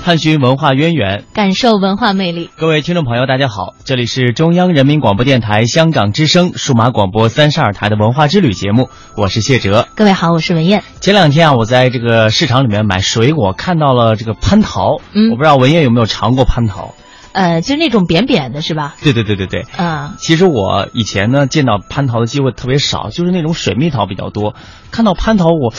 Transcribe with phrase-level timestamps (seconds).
[0.00, 2.50] 探寻文化渊源，感受文化魅力。
[2.56, 9.86] 各位听众朋友，大家好，这里是中央人民广播电台香港之声数码广播三十二台的文化之旅节目，我是谢哲。
[9.94, 10.82] 各位好，我是文艳。
[11.00, 15.00] 前两天啊，我在这个市场里面买水果，看到了这个蟠桃。
[15.12, 16.94] 嗯，我不知道文艳有没有尝过蟠桃。
[17.32, 18.96] 呃，就是那种扁扁的，是吧？
[19.02, 19.66] 对对对对对。
[19.78, 24.54] 嗯，其实我以前呢见到蟠桃的机会特别少，就是那种水蜜桃比较多。
[24.90, 25.72] 看到蟠桃，我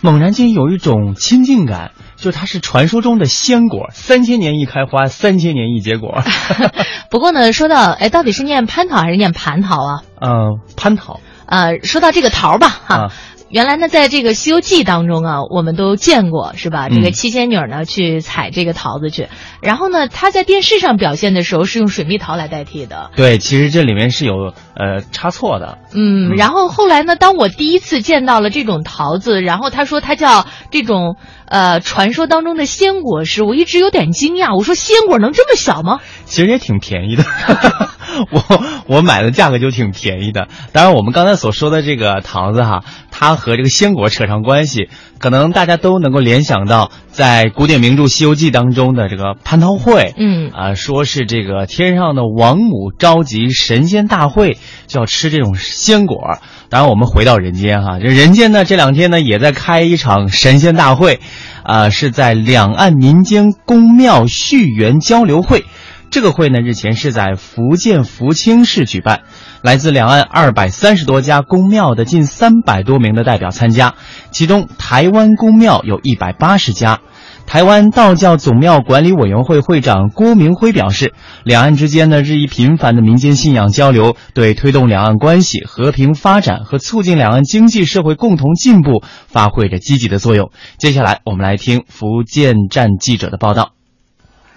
[0.00, 1.92] 猛然间有一种亲近感。
[2.16, 6.20] 就它是传说中的仙果，三千年一开花，三千年一结果。
[7.10, 10.02] 不过呢，说到哎，到底是念蟠桃还是念蟠桃啊？
[10.20, 11.20] 嗯，蟠桃。
[11.46, 13.12] 呃，说到这个桃吧，哈。
[13.50, 16.88] 原来呢，在这个《西游记》当中啊，我们都见过，是吧？
[16.90, 19.28] 这个七仙女呢去采这个桃子去，
[19.62, 23.10] 然后呢，她在电视上表现的时候是用水蜜桃来代替的。
[23.16, 25.78] 对，其实这里面是有呃差错的。
[25.94, 34.56] 嗯，然后后来呢，当我第一次见到了这种桃子，然后他说它叫这种呃传说当中的鲜果时，我一直有点惊讶。
[34.56, 36.00] 我说鲜果能这么小吗？
[36.26, 37.24] 其实也挺便宜的，
[38.30, 40.48] 我我买的价格就挺便宜的。
[40.72, 43.38] 当然，我们刚才所说的这个桃子哈，它。
[43.38, 44.88] 和这个鲜果扯上关系，
[45.18, 56.38] 可能大家都能够联想到，在古典名著《西游记》当中的这个蟠桃会，嗯啊，说是这个天上的王母召集神仙大会，就要吃这种鲜果。
[56.68, 61.20] 当然，我们回到人间哈，这人间呢这两天呢也在开一场神仙大会，
[61.62, 65.64] 啊，是在两岸民间宫庙续缘交流会。
[66.10, 69.20] 这个会呢，日前是在福建福清市举办，
[69.62, 73.94] 来自两岸二百三十多家宫庙的近三百多名的代表参加，
[74.30, 77.00] 其中台湾宫庙有一百八十家。
[77.46, 81.14] 台湾道教总庙管理委员会会长郭明辉表示，
[81.44, 90.50] 两岸之间呢日益频繁的民间信仰交流，对推动两岸关系和平发展和促进两岸经济社会共同进步发挥着积极的作用。
[90.78, 93.77] 接下来，我们来听福建站记者的报道。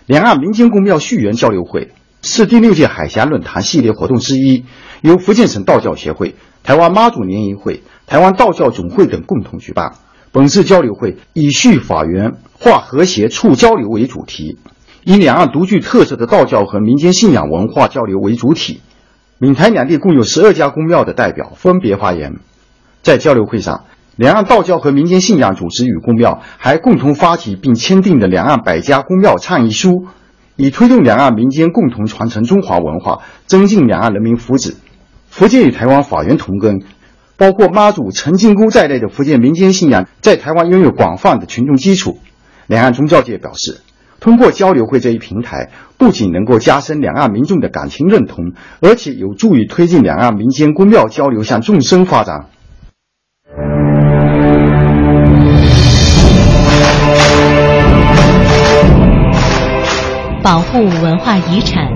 [0.08, 1.92] 两岸民间公庙续缘交流会
[2.22, 4.66] 是第六届海峡论坛系列活动之一，
[5.02, 9.94] 由福建省道教协会、台湾妈祖联谊会、台湾道教总会等共同举办。
[10.32, 14.58] 本次交流会以续法缘、化和谐、促交流为主题，
[15.04, 18.82] 以两岸独具特色的道教和民间信仰文化交流为主体。
[19.38, 22.40] 闽台两地共有十二家公庙的代表分别发言。
[23.02, 23.86] 在交流会上，
[24.18, 29.90] 两岸道教和民间信仰组织与公庙还共同发起并签订的《两岸百家公庙倡议书》，
[30.58, 34.76] 以推动两岸民间共同传承中华文化，增进两岸人民福祉。
[35.30, 36.82] 福建与台湾法源同根，
[37.38, 42.20] 包括妈祖、陈金姑在内的福建民间信仰在台湾拥有广泛的群众基础。
[42.68, 43.80] 两岸宗教界表示，
[44.20, 48.52] 通过交流会这一平台，不仅能够加深两岸民众的感情认同，
[48.82, 52.48] 而且有助于推进两岸民间公庙交流向纵深发展。
[60.42, 61.92] 保护文化遗产，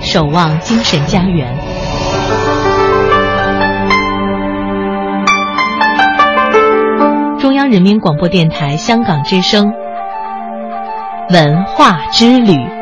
[0.00, 1.52] 守望精神家园。
[7.40, 9.72] 中央人民广播电台香港之声，
[11.30, 12.79] 文化之旅。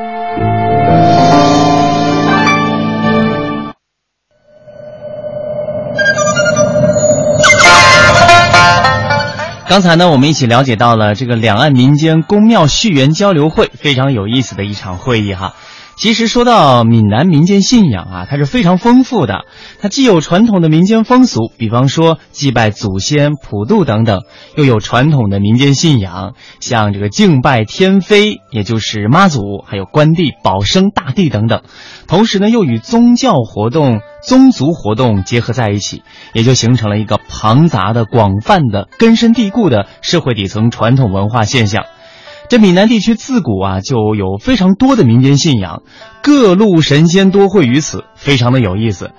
[9.69, 15.57] 刚才呢，我们一起了解到了这个两岸民间宫庙续缘交流会，非常有意思的一场会议哈。
[15.99, 19.47] 其实说到闽南民间信仰啊，它是非常丰富的。
[19.81, 24.23] 它既有传统的民间风俗，比方说祭拜祖先、普渡等等，
[24.55, 31.63] 又有传统的民间信仰，像这个敬拜天妃，也就是妈祖，还有关帝、保生大帝等等。
[32.07, 41.87] 同时呢，又与宗教活动、宗族活动结合在一起，也就形成了一个庞杂的、广泛的、根深蒂固的社会底层传统文化现象。
[42.49, 45.83] 这闽南地区自古啊就有非常多的民间信仰，
[46.23, 49.11] 各路神仙多会于此，非常的有意思。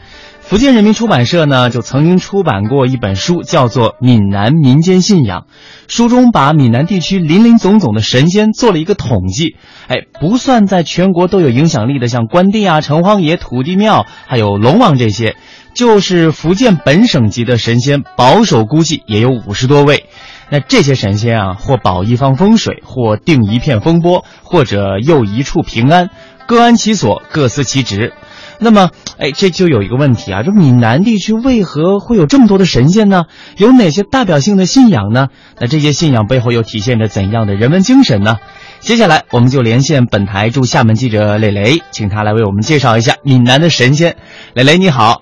[0.41, 5.41] 福建人民出版社呢就曾经出版过一本书，叫做《闽南民间信仰》，
[5.87, 9.57] 书中把闽南地区林林总总的神仙做了一个统计。
[9.87, 15.35] 哎，不算在全国都有影响力的，像关帝啊、城隍爷、土地庙，还有龙王这些，
[15.75, 20.05] 就是福建本省级的神仙，保守估计也有五十多位。
[20.51, 26.09] 那这些神仙啊，或保一方风水，或定一片风波，或者佑一处平安，
[26.47, 28.13] 各安其所，各司其职。
[28.61, 33.23] 那么，哎，这就有一个问题啊，这闽南地区为何会有这么多的神仙呢？
[33.57, 35.27] 有哪些代表性的信仰呢？
[35.59, 38.37] 那这些信仰背后又体现着怎样的人文精神呢？
[38.79, 44.17] 接下来，我们就连线本台驻厦门记者磊磊，请他来为我们介绍一下闽南的神仙。
[44.53, 45.21] 磊磊，你好。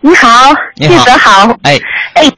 [0.00, 0.28] 你好，
[0.74, 1.56] 记者好。
[1.62, 1.78] 哎
[2.14, 2.37] 哎。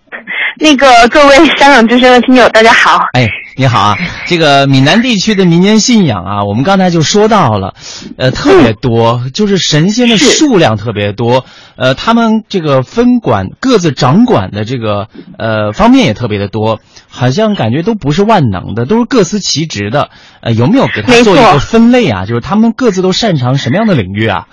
[0.59, 2.99] 那个各位香港之声的听友，大家好。
[3.13, 3.97] 哎，你好啊！
[4.27, 7.75] 这个闽南地区的民间信仰啊，我们刚才就说到了，
[8.19, 11.45] 呃，特别多，就是神仙的数量特别多。
[11.77, 15.09] 呃，他们这个分管各自掌管的这个
[15.39, 20.11] 呃方面也特别的多，好像感觉都不是万能的，都是各司其职的。
[20.43, 22.27] 呃，有没有给他做一个分类啊？
[22.27, 24.47] 就是他们各自都擅长什么样的领域啊？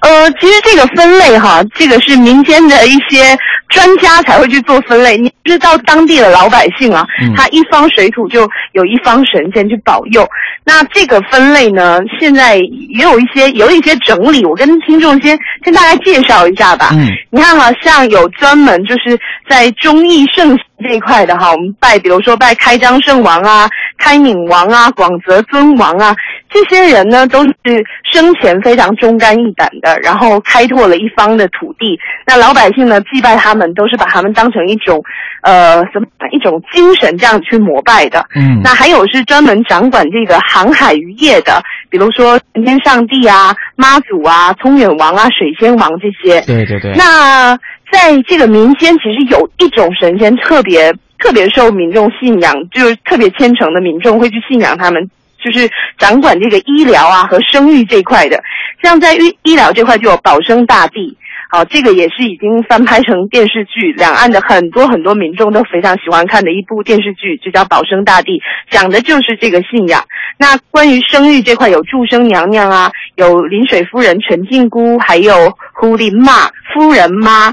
[0.00, 3.36] 呃，其实这个分类哈，这个是民间的一些。
[3.70, 7.06] 专家才会去做分类，你知道当地的老百姓啊，
[7.36, 8.40] 他一方水土就
[8.72, 10.28] 有一方神仙去保佑。
[10.64, 16.88] 那这个分类呢，现在也有一些有一些整理，我跟听众先跟大家介绍一下吧。
[16.94, 19.16] 嗯，你看哈，像有专门就是
[19.48, 23.68] 在忠义圣这一块的哈，我们拜，比如说拜开张圣王啊、
[23.98, 26.12] 开敏王啊、广泽尊王啊，
[26.52, 31.98] 这些人呢都是生前非常忠肝义胆的，然后开拓了一方的土地。
[32.26, 35.02] 那老百姓呢祭拜他们，都是把他们当成一种，
[35.42, 38.24] 呃，什么一种精神这样去膜拜的。
[38.34, 46.40] 嗯，那还有是专门掌管这个航海渔业的，比如说神天上帝啊、妈祖啊、通远王啊、水仙王这些。
[46.42, 46.94] 对对对。
[46.96, 47.56] 那
[47.90, 55.10] 在这个民间，其实有一种神仙特别特别受民众信仰，就是特别虔诚的民众会去信仰他们，
[55.42, 58.42] 就是掌管这个医疗啊和生育这块的。
[58.82, 61.16] 像在医医疗这块，就有保生大帝。
[61.52, 68.38] 好，这个也是已经翻拍成电视剧，两岸的很多很多民众都非常喜欢看的一部电视剧，就叫《保生大帝》，
[68.70, 70.00] 讲的就是这个信仰。
[70.38, 77.52] 那关于生育这块，有祝生娘娘啊，有临水夫人陈靖姑，还有胡林妈夫人妈。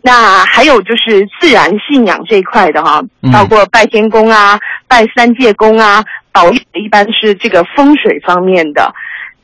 [0.00, 6.02] 那还有就是自然信仰这一块的哈，包括拜天公啊、拜三界公啊，
[6.32, 8.92] 保佑一般是这个风水方面的。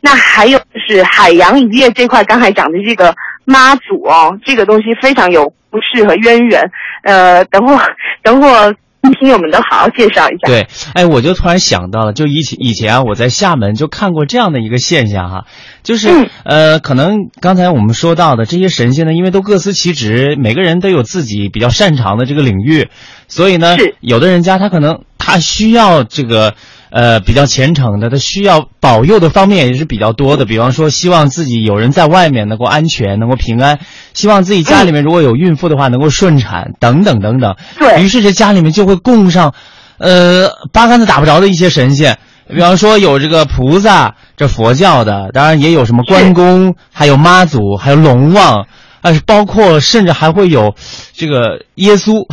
[0.01, 3.15] 那还有就是海洋渔业这块，刚才讲的这个。
[3.47, 6.63] 妈祖哦，这个东西非常有故事和渊源。
[7.03, 8.75] 呃，等会儿，等会儿，
[9.21, 10.47] 听友们都好好介绍一下。
[10.47, 15.45] 对，哎，我就突然想到了，就以前以前啊，我在厦门就看过这样的一个现象哈，
[15.83, 16.09] 就是
[16.47, 22.89] 呃，可能刚才我们说到的这些神仙呢，因为都各司其职，每个人都有自己比较擅长的这个领域，
[23.29, 26.55] 所以呢，有的人家他可能他需要这个。
[26.91, 30.45] 呃，比较虔诚的，他需要保佑的方面也是比较多的。
[30.45, 33.79] 比方说，希望自己有人在外面能够安全，能够平安；
[34.13, 37.57] 希望自己家里面如果有孕妇的话，能够顺产，等等等等。
[37.81, 39.55] 对于是，这家里面就会供上，
[39.99, 42.17] 呃，八竿子打不着的一些神仙。
[42.49, 48.69] 比方说，有这个菩萨，这佛教的，当然也有什么关公，还有妈祖，还有龙王。
[49.05, 50.75] 啊，包括甚至还会有
[51.13, 52.25] 这个耶稣，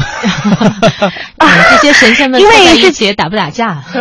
[1.81, 3.83] 这些神仙们因为一起打不打架？
[3.91, 3.99] 是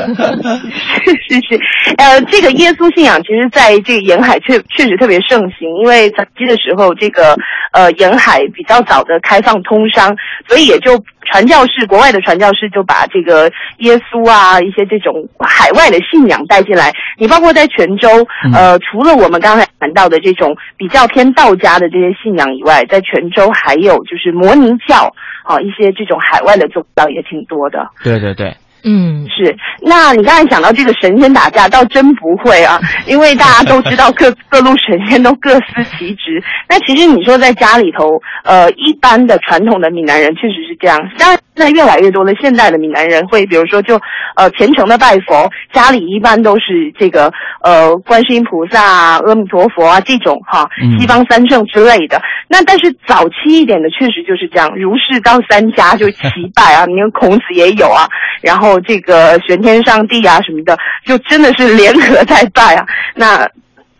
[1.29, 1.61] 是是，
[1.99, 7.37] 呃，这个耶稣信仰其实在这个沿海确确实特别盛行，因为早期的时候，这个
[7.73, 10.17] 呃沿海比较早的开放通商，
[10.49, 11.03] 所以也就。
[11.31, 13.49] 传教士，国外的传教士就把这个
[13.79, 16.93] 耶稣啊，一些这种海外的信仰带进来。
[17.19, 18.09] 你包括在泉州，
[18.53, 27.87] 呃，除了我们刚才谈到的这种比较偏道家的这些信仰以外，在泉州还有就是摩尼教，啊，一些这种海外的宗教也挺多的。
[28.03, 28.53] 对对对。
[28.85, 29.57] 嗯，是。
[29.83, 36.43] 那你刚才讲到这个神仙打架，倒真不会啊， 因为大家都知道各各路神仙都各司其职。
[36.69, 40.99] 那其实你说在家里头，呃，一般的传统的闽南人确实是这样。
[41.17, 44.01] 现在越来越多的现代的闽南人会，比如说就
[44.37, 47.31] 呃虔诚的拜佛，家里一般都是这个
[47.63, 50.67] 呃观世音菩萨啊、阿弥陀佛啊这种哈，
[50.99, 52.21] 西方三圣之类的。
[52.49, 56.21] 那但是早期一点的确实就是这样，儒释道三家就齐
[56.55, 58.09] 拜啊，你看孔子也有啊，
[58.41, 58.81] 然后。
[58.81, 62.87] 这个玄天上帝啊什么的，就真的是联合在拜啊。
[63.15, 63.47] 那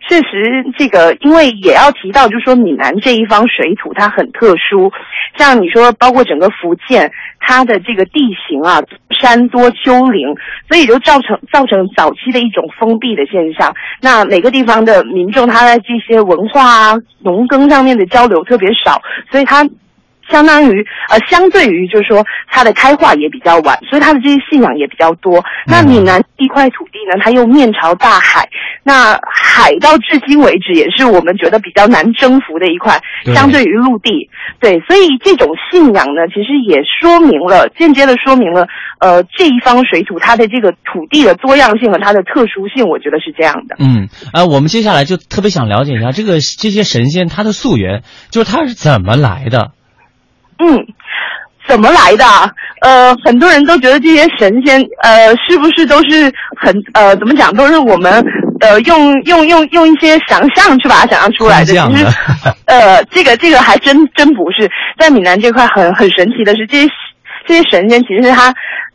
[0.09, 4.91] 确实，这个因为也要提到，就是说闽南这一方水土它很特殊，
[5.37, 8.81] 像你说，包括整个福建，它的这个地形啊，
[9.21, 10.35] 山多丘陵，
[10.67, 13.73] 所以就造成造成早期的一种封闭的现象。
[14.01, 19.01] 那每个地方的民众他在这些文化啊、农耕上面的交流特别少，
[19.31, 19.63] 所以他。
[20.31, 25.43] 相当于呃，相对于就是说它的开化也比较晚，所以它的这些信仰也比较多。
[25.67, 28.47] 那闽南一块土地呢，它又面朝大海，
[28.83, 32.99] 那海到至今为止也是我们觉得比较难征服的一块，
[33.33, 34.29] 相对于陆地。
[34.59, 38.67] 对，所以这种信仰呢，其实也说明了，间接的说明了，
[38.99, 43.75] 呃，这一方水土它的这个土地的多样性和它的特殊性，我觉得是这样的。
[43.79, 49.71] 嗯，呃，我们接下来就特别想了解一下这个这些神仙它的溯源，就是它是怎么来的。
[50.61, 50.85] 嗯，
[51.67, 52.25] 怎么来的？
[52.81, 58.23] 呃，很多人都觉得这些神仙，呃，是不是都是很呃，怎么讲，都是我们
[58.59, 61.65] 呃用用用用一些想象去把它想象出来的。
[61.65, 62.05] 其实，
[62.65, 64.69] 呃，这个这个还真真不是。
[64.97, 66.89] 在闽南这块很很神奇的是，这些
[67.45, 68.53] 这些神仙其实他。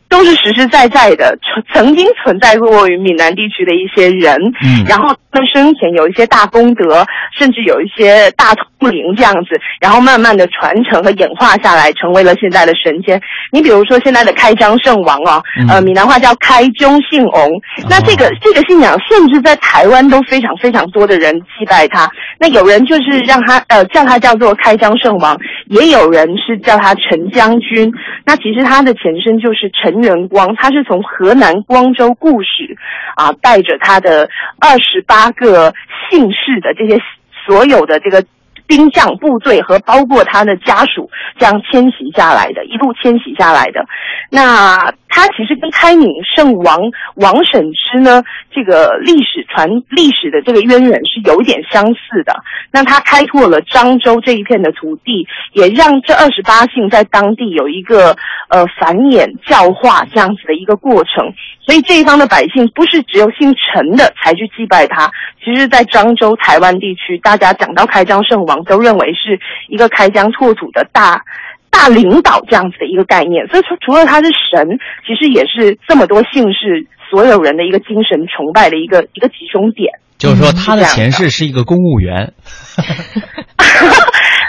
[0.09, 7.05] 都是实实在在的，曾曾经存在过于闽南地区的一些人，嗯，然后他们生前有一些大功德，
[7.37, 13.21] 甚至有一些大通灵这样子，然后慢慢的传承和演化下来，成为了现在的神仙。
[13.51, 17.51] 你比如说现在的开张圣王啊，呃，闽南话叫开宗姓翁，
[17.89, 22.09] 那这个这个信仰，甚至在台湾都非常非常多的人祭拜他。
[22.39, 25.37] 那有人就是让他呃叫他叫做开张圣王，
[25.67, 27.91] 也有人是叫他陈将军。
[28.25, 29.96] 那其实他的前身就是陈。
[30.01, 32.77] 人光，他是从河南光州故事，
[33.15, 35.73] 啊，带着他的二十八个
[36.09, 37.01] 姓氏的这些
[37.45, 38.23] 所有的这个
[38.67, 43.85] 兵将部队和包括他的家属，这样迁徙下来的，一路迁徙下来的。
[44.29, 46.79] 那他其实跟开闽圣王
[47.15, 52.35] 王审知呢，这个历史传历史的这个渊源是有点相似的。
[52.71, 58.15] 那他开拓了漳州这一片的土地，也让这二十八姓在当地有一个
[58.49, 61.33] 呃繁衍教化这样子的一个过程。
[61.65, 65.11] 所以这一方的百姓不是只有姓陈的才去祭拜他，
[65.43, 71.21] 其实，在漳州台湾地区，大家讲到开漳圣王，都认为是一个开疆拓土的大。
[71.69, 79.91] 大领导这样子的一个概念，所以说除了他是神，其实也是这么多姓氏所有人的一个精神崇拜的一个一个集中点。
[80.17, 82.33] 就是说，他的前世是一个公务员。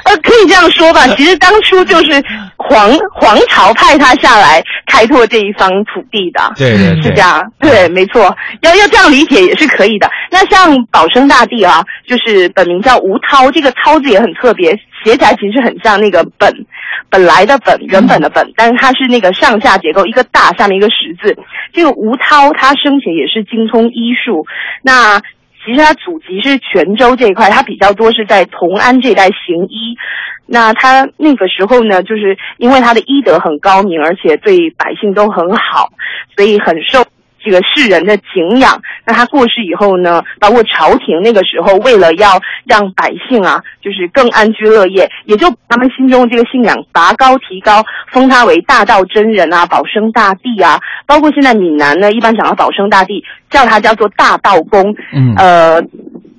[0.05, 1.07] 呃，可以这样说吧。
[1.09, 2.13] 其实当初就是
[2.57, 6.51] 皇皇朝派他下来开拓这一方土地的。
[6.57, 7.53] 对对对，是这样。
[7.61, 8.35] 对，没错。
[8.63, 10.11] 要要这样理解也是可以的。
[10.31, 14.75] 那像保生大帝啊，就是本名叫吴涛，这个涛字也很特别，
[15.09, 16.67] 写起来其实很像那个本。
[17.11, 21.35] 本来的本原本的本，但是它是那个上下结构，一个大下面一个十字。
[21.73, 24.45] 这个吴涛他生前也是精通医术，
[24.83, 25.19] 那
[25.65, 29.97] 其实他祖籍是泉州这一块，他比较多是在同安这一带行医。
[30.45, 35.89] 那他那个时候呢，就是因为他的医德很高明，而且对百姓都很好，
[36.37, 37.03] 所以很受。
[37.49, 40.23] 这个世人的敬仰，那他过世以后呢？
[40.39, 50.79] 包括朝廷那个时候，为了要让百姓啊，就是更安居乐业，也就他们心中这个信仰拔高提高，封他为大道真人啊，保生大帝啊。
[51.07, 54.95] 包括现在闽南呢，一般讲到保生大帝，叫他叫做大道公。
[55.15, 55.81] 嗯，呃，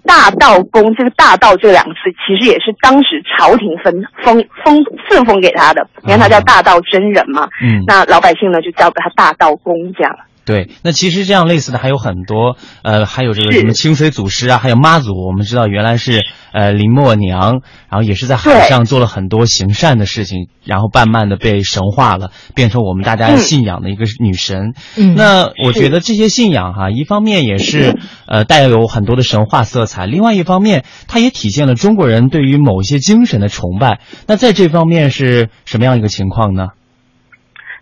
[0.06, 5.88] 大道公这个大道这两个字，其实也是当时朝廷分封封赐封给他的。
[6.04, 7.50] 你看他叫大道真人嘛。
[7.64, 10.16] 嗯，那老百姓呢，就叫他大道公这样。
[10.50, 24.74] 对，那其实这样类似的还有很多，呃，还有这个什么清水祖师啊，还有妈祖，我们知道原来是呃林默娘，然后也是在海上做了很多行善的事情，然后慢慢的被神化了，变成我们大家信仰的一个女神。
[24.98, 34.00] 嗯，那我觉得这些信仰哈，一方面也是呃带有很多的神话色彩，另外一方面它也体现了中国人对于某些精神的崇拜。
[34.26, 36.70] 那在这方面是什么样一个情况呢？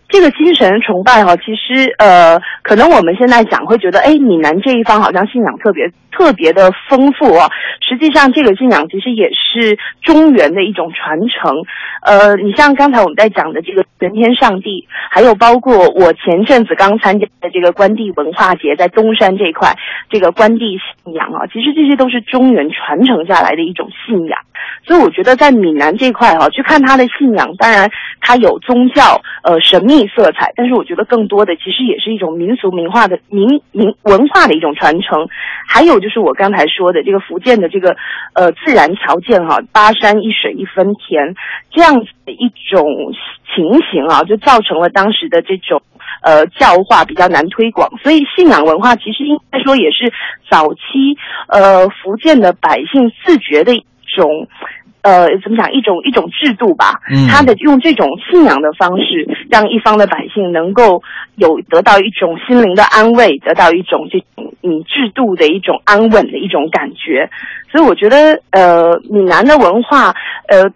[0.09, 7.49] 这个精神崇拜哈，其实呃，可能我们现在讲会觉得，哎，闽南这一方好像信仰特别特别的丰富啊。
[7.81, 11.63] 实际上，这个信仰其实也是中原的一种传承。
[12.01, 19.75] 呃，你像刚才我们在讲的这个玄天上帝，还有包括我前阵子刚参加的这个关帝文化节，在东山这一块，
[20.09, 24.39] 这个关帝信仰啊，其实这些都是中原传承下来的一种信仰。
[24.85, 27.89] 所以我觉得在闽南这块哈，去看他的信仰，当然
[28.21, 35.27] 他有宗教呃神秘色彩，但是我觉得更多的其实也是一种民俗文化的民民文化的一种传承。
[35.67, 37.97] 还有就是我刚才说的这个福建的这个
[38.33, 41.35] 呃自然条件哈，八山一水一分田
[41.71, 42.85] 这样子的一种
[43.53, 45.81] 情形啊，就造成了当时的这种
[46.21, 47.89] 呃教化比较难推广。
[48.01, 50.13] 所以信仰文化其实应该说也是
[50.49, 51.17] 早期
[51.49, 53.73] 呃福建的百姓自觉的。
[54.17, 54.47] 种，
[55.03, 55.71] 呃，怎么讲？
[55.71, 56.99] 一种一种制度吧。
[57.09, 61.01] 嗯，他的用这种信仰的方式让一方的百姓能够
[61.35, 67.29] 有得到一种心灵的安慰，得到一种这种嗯制度的一种安稳的一种感觉。
[67.71, 70.13] 所以我觉得，呃，闽南的文化，
[70.49, 70.67] 呃，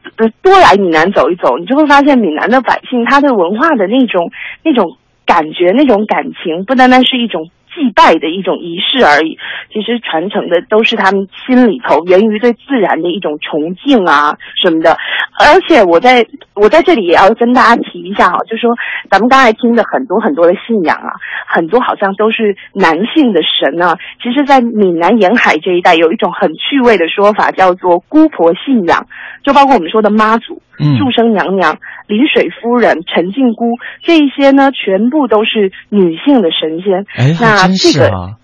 [0.41, 4.31] 多来闽南走一走，你就会发现闽南的百姓他对文化的那种
[4.63, 7.50] 那种感觉、那种感情，不单单是一种。
[7.74, 9.38] 祭拜的一种仪式而已，
[9.72, 14.98] 其实传承的都是他们心里头源于对自然的一种崇敬啊什么的。
[15.40, 18.70] 而且我在我在这里也要跟大家提一下啊，就说
[19.10, 21.13] 咱们刚才听的很多很多的信仰啊，
[21.48, 23.98] 很多好像都是男性的神啊。
[24.22, 29.08] 其实，在闽南沿海这一带，有一种很趣味的说法，叫做姑婆信仰，
[29.44, 30.62] 就包括我们说的妈祖、
[30.98, 31.78] 祝生娘娘。
[32.08, 37.06] 临水夫人、陈靖姑这一些呢，全部都是女性的神仙。
[37.16, 38.36] 哎，那这个，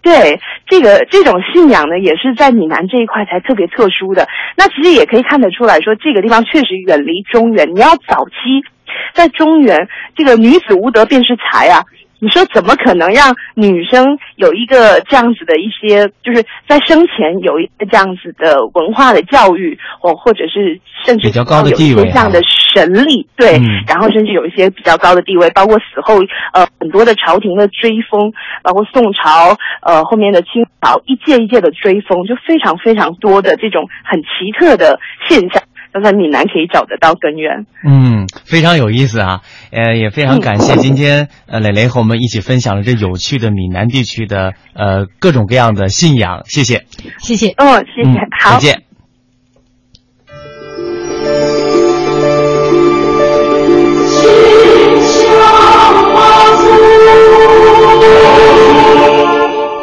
[0.00, 4.26] 对这个这种信仰呢，也是在闽南这一块才特别特殊的。
[4.56, 7.74] 那其实也可以看得出来说，这个地方确实远离中原。
[7.74, 8.64] 你要早期
[9.12, 11.84] 在中原，这个女子无德便是财啊。
[12.20, 22.40] 你说怎么可能让女生有一个这样子的一些，就是在生前有一个这样子的文化的教育，或或者是甚至比较高的地位这样的
[22.74, 26.18] 神力，对，然后甚至有一些比较高的地位，包括死后
[26.52, 28.32] 呃很多的朝廷的追封，
[28.62, 34.98] 包括宋朝呃后面的清朝一届一届的追封，就非常非常多的这种很奇特的
[35.28, 35.62] 现象。
[35.92, 37.66] 都在闽南可以找得到根源。
[37.86, 39.40] 嗯，非常有意思啊！
[39.70, 46.84] 呃，也非常感谢今天呃蕾蕾和我们一起分享了这有趣的闽南地区的呃各种各样的信仰，谢谢，
[47.18, 48.82] 谢谢，哦，谢谢，好，再见。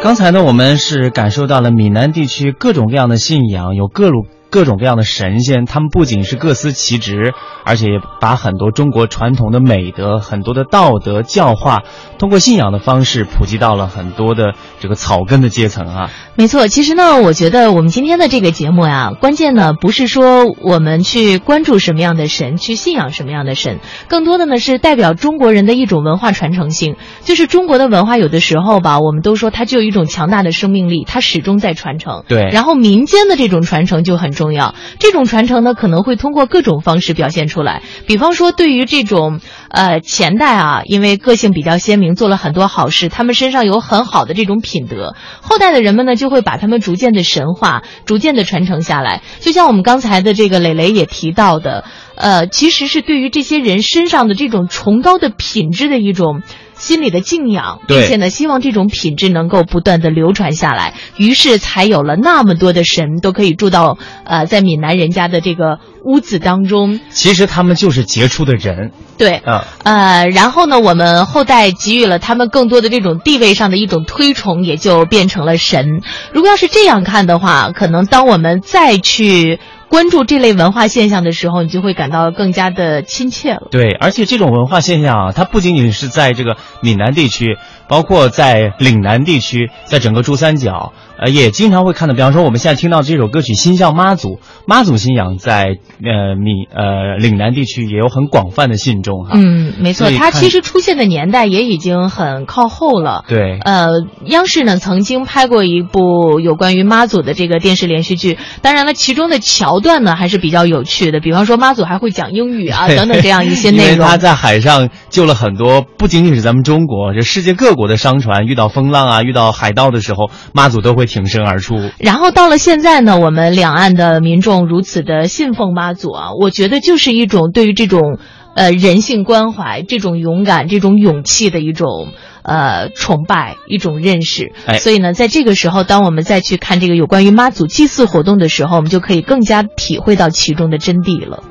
[0.02, 4.26] 刚才呢，我们是感受到了闽南地区各种各样的信仰，有各路。
[4.56, 11.82] 各种各样的神仙，他们不仅是各司其职，而且也把很多中国传统的美德、很多的道德教化，
[12.18, 16.10] 通过信仰的方式普及到了很多的这个草根的阶层啊。
[16.36, 26.96] 没错，其实呢，我觉得我们今天的这个节目呀，关键呢不是说我们去关注什么样的神，去信仰什么样的神，更多的呢是代表中国人的一种文化传承性。
[27.20, 32.24] 就是中国的文化有的时候吧，我们都说它具有一种强大的生命力，它始终在传承。
[32.26, 34.45] 对，然后民间的这种传承就很重。
[34.46, 37.82] 重要，这种传承呢，可能会通过各种方式表现出来。
[38.06, 49.22] 比方说，对于这种呃前代啊，因为个性比较鲜明，做了很多好事，他们身上有很好的这种品德，后代的人们呢，就会把他们逐渐的神化，逐渐的传承下来。
[49.40, 56.42] 就像我们刚才的这个磊磊也提到的，呃，其实是对于这些人身上的这种崇高的品质的一种。
[56.76, 67.00] 心里的敬仰，并且呢，希望这种品质能够不断的流传下来，于是才有了那么多的神都可以住到呃，在闽南人家的这个屋子当中。
[67.10, 76.02] 其实他们就是杰出的人，对，嗯，呃，然后呢，我们后代给予了他们更多的这种地位上的一种推崇，也就变成了神。
[76.32, 79.58] 如果要是这样看的话，可能当我们再去。
[79.88, 83.68] 关注这类文化现象的时候，你就会感到更加的亲切了。
[83.70, 87.56] 对，而且这种文化现象啊，它不仅仅是在这个闽南地区，
[87.88, 90.92] 包括在岭南地区，在整个珠三角。
[91.18, 99.30] 呃，也经常会看到，比方说我们现在听到这首歌曲《心向妈祖》，妈祖信仰在呃闽呃岭南地区也有很广泛的信众哈。
[99.32, 103.24] 嗯，没错，它其实出现的年代也已经很靠后了。
[103.28, 103.58] 对。
[103.60, 103.88] 呃，
[104.26, 113.92] 央视呢曾经拍过一部有关于妈祖的这个电视连续剧，当然了，其中的桥段呢还是比较有趣的，比方说妈祖还会讲英语啊 等等这样一些内容。
[113.94, 121.06] 因为他在海上救了很多，不仅仅是咱们中国，这世界各国的商船遇到风浪啊，遇到海盗的时候，妈祖都会。
[121.06, 128.18] 挺身而出，然后到了现在呢，我们两岸的民众如此的信奉妈祖啊，我觉得就是一种对于这种
[128.56, 132.08] 呃人性关怀、这种勇敢、这种勇气的一种
[132.42, 134.52] 呃崇拜、一种认识。
[134.66, 141.44] 哎，所以呢，在这个时候，当我们再去看这个有关于妈祖祭祀活动的时候，我们就可以更加体会到其中的真谛了。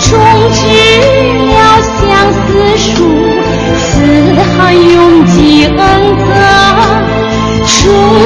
[0.00, 0.18] 终
[0.50, 0.66] 止
[1.52, 3.04] 了相思树，
[3.74, 3.94] 四
[4.56, 8.25] 海拥挤恩泽，出。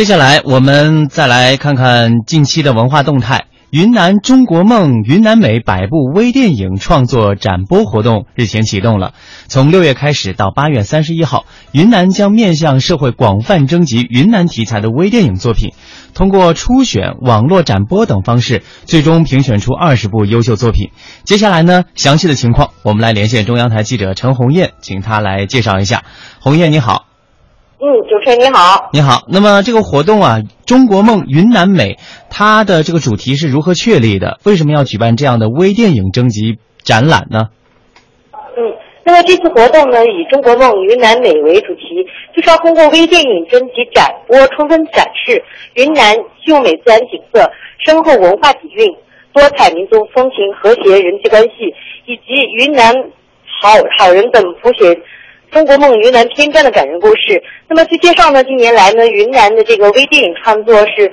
[0.00, 3.44] 接下来我们再来看看近期的文化动态。
[3.68, 9.12] 云南中国梦、云南美百部微电影创作展播活动日前启动了。
[9.46, 15.74] 从六月开始到八月三十一号，云南将面向社会广泛征集云南题材的微电影作品，
[16.14, 20.92] 通过初选、网络展播等方式，最终评选出二十部优秀作品。
[21.24, 26.04] 接下来呢，详细的情况我们来连线中央台记者陈红艳，请她来介绍一下。
[26.40, 27.09] 红艳，你好。
[27.82, 29.24] 嗯，主持人你好，你好。
[29.26, 31.96] 那么这个活动啊，中国梦云南美，
[32.28, 34.38] 它的这个主题是如何确立的？
[34.44, 37.48] 为什么要举办这样的微电影征集展览呢？
[38.34, 42.04] 嗯，那么这次活动呢，以中国梦云南美为主题，
[42.36, 46.14] 就是要通过微电影征集展播，充分展示云南
[46.44, 48.86] 秀美自然景色、深厚文化底蕴、
[49.32, 51.72] 多彩民族风情、和谐人际关系，
[52.04, 52.92] 以及云南
[53.62, 55.00] 好好人等谱写。
[55.50, 57.42] 中国梦云南篇章的感人故事。
[57.68, 61.10] 那么据介绍呢，近年来呢，云南的这个微电影创作是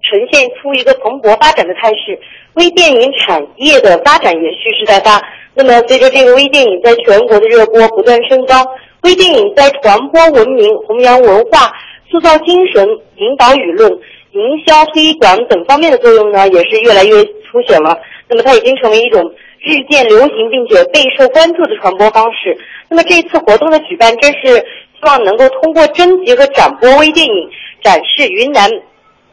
[0.00, 2.16] 呈现出一个蓬勃发展的态势，
[2.54, 5.20] 微电影产业的发展也蓄势待发。
[5.54, 8.64] 那么随着这个微电影在全国的热播不断升高，
[9.02, 11.72] 微电影在传播文明、弘扬文化、
[12.08, 17.98] 塑造精神、引导舆论、营销推广等方面的作用呢，也是越来越凸显了。
[18.28, 19.20] 那么它已经成为一种
[19.64, 22.56] 日渐流行并且备受关注的传播方式。
[22.88, 27.50] 那么这次活动的举办，正是希望能够通过征集和展播微电影，
[27.82, 28.70] 展示云南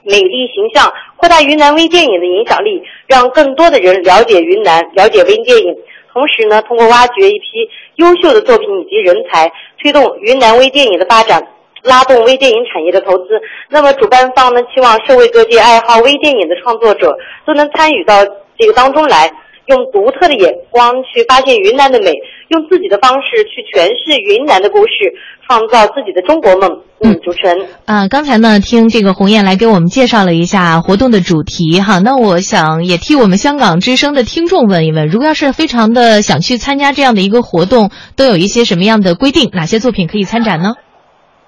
[0.03, 5.75] 美丽形象，扩大云南微电影的影响力，让更多的人了解云南，了解微电影。
[6.13, 11.45] 同时呢，通过挖掘一批优秀的作品以及人才，推动云南微电影的发展，
[11.83, 13.41] 拉动微电影产业的投资。
[13.69, 18.15] 那么主办方呢，期望社会各界爱好微电影的创作者都能参与到
[18.57, 19.31] 这个当中来。
[19.67, 22.11] 用独特的眼光去发现云南的美，
[22.49, 25.13] 用自己的方式去诠释云南的故事，
[25.47, 26.81] 创造自己的中国梦。
[27.03, 39.49] 嗯，主持人啊，刚才呢听这个红艳来给我们介绍了一下活动的主题哈，那我想也替我们香港之声的听众问一问，如果要是非常的想去参加这样的一个活动，都有一些什么样的规定？
[39.51, 40.75] 哪些作品可以参展呢？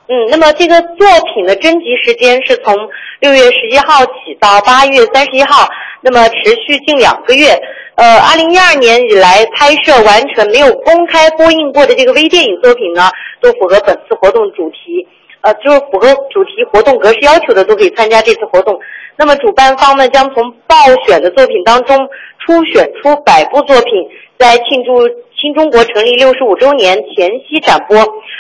[0.07, 2.75] 嗯，那么这个作品的征集时间是从
[3.19, 5.67] 六月十一号起到八月三十一号，
[6.01, 7.59] 那么持续近两个月。
[7.95, 13.03] 呃，二零一二年以来拍摄完成没有公开播映过的这个微电影作品呢，
[13.39, 15.07] 都符合本次活动主题，
[15.41, 18.79] 呃，就符合主题活动格式要求的都可以参加这次活动。
[19.15, 20.75] 那么主办方呢，将从报
[21.05, 25.07] 选的作品当中初选出百部作品，在庆祝
[25.39, 27.95] 新中国成立六十五周年前夕展播。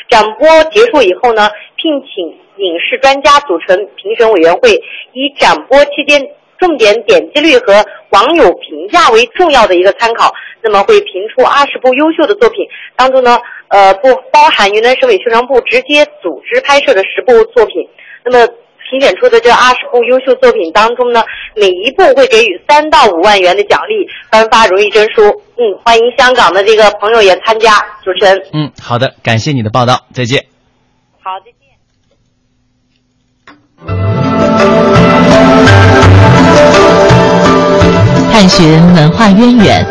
[0.09, 2.25] 展播结束以后呢，聘请
[2.57, 4.81] 影视专家组成评审委员会，
[5.13, 6.27] 以展播期间。
[6.63, 17.75] 重点点击率和网友评价为重要的一个参考，那么会评出二十部优秀的作品，当中呢，呃，不包含云南省委宣传部直接组织拍摄的十部作品。
[18.23, 18.47] 那么
[18.89, 21.21] 评选出的这二十部优秀作品当中呢，
[21.53, 25.21] 每一部会给予三到五万元的奖励，颁发荣誉证书。
[25.57, 27.71] 嗯，欢迎香港的这个朋友也参加。
[28.05, 30.45] 主持人，嗯，好的，感谢你的报道，再见。
[31.19, 31.51] 好，再
[34.05, 34.12] 见。
[38.43, 39.87] 探寻文化渊源，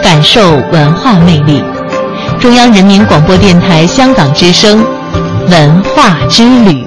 [0.00, 1.60] 感受文化魅力。
[2.38, 4.86] 中央人民广播电台香港之声，
[5.48, 6.86] 文化之旅。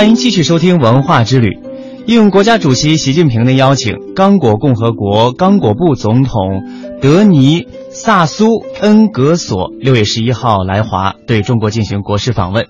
[0.00, 1.58] 欢迎继续收听文化之旅。
[2.06, 6.62] 应国家主席习近平的邀请，刚果共和国刚果部总统
[7.02, 12.68] 德尼萨苏恩格索六月十一号来华，对中国进行国事访问。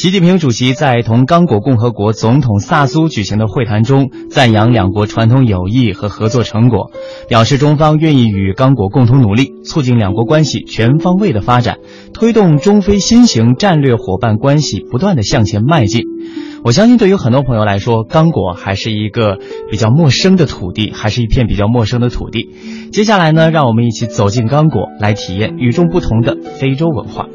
[0.00, 6.90] 习近平主席在同刚果共和国总统萨苏举行的会谈中，赞扬两国传统友谊和合作成果，
[7.28, 11.80] 表示中方愿意与刚果共同努力，促进两国关系全方位的发展，
[12.14, 16.04] 推动中非新型战略伙伴关系不断的向前迈进。
[16.64, 19.36] 我相信，对于很多朋友来说，刚果还是一个
[19.70, 22.48] 比较陌生的土地，还是一片比较陌生的土地。
[22.90, 27.26] 接下来呢，让我们一起走进刚果，来体验与众不同的非洲文化。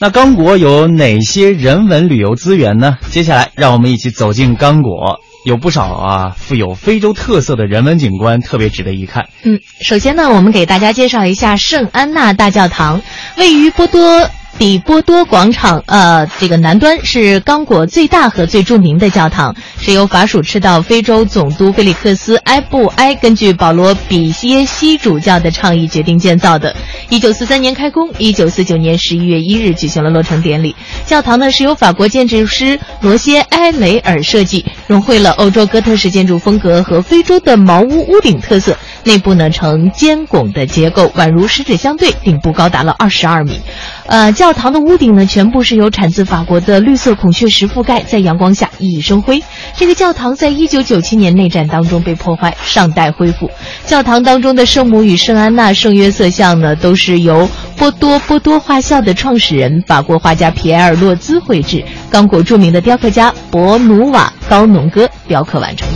[0.00, 2.98] 那刚果有哪些人文旅游资源呢？
[3.10, 9.28] 接下来，让我们一起走进刚果，有不少啊富有非洲特色的人文景观，特别值得一看。
[9.44, 13.00] 嗯，首先呢，我们给大家介绍一下圣安娜大教堂，
[13.36, 14.28] 位于波多。
[14.56, 26.76] 比波多广场，呃，这个南端是刚果最大和最著名的教堂，是由法属赤道非洲总督菲利克斯·埃布埃根据保罗·比耶西主教的倡议决定建造的。
[27.10, 30.74] 一九四三年开工，一九四九年十一月一日举行了落成典礼。
[31.06, 38.76] 教堂呢是由法国建筑师罗歇·埃雷尔设计，融汇了欧洲哥特式建筑风格和非洲的茅屋屋顶特色。
[39.04, 43.60] 内部呢呈尖拱的结构，宛如十指相对，顶部高达了二十二米。
[44.06, 49.42] 呃，教堂的屋顶呢，全部是由产自法国的绿色孔雀石覆盖，在阳光下熠熠生辉。
[49.76, 53.50] 这个教堂在一九九七年内战当中被破坏，尚待恢复。
[53.86, 65.88] 教堂当中的圣母与圣安娜、圣约瑟像呢，都是由波多波多画校的创始人法国画家皮埃尔洛兹绘制，刚果著名的雕刻家博努瓦高农哥雕刻完成。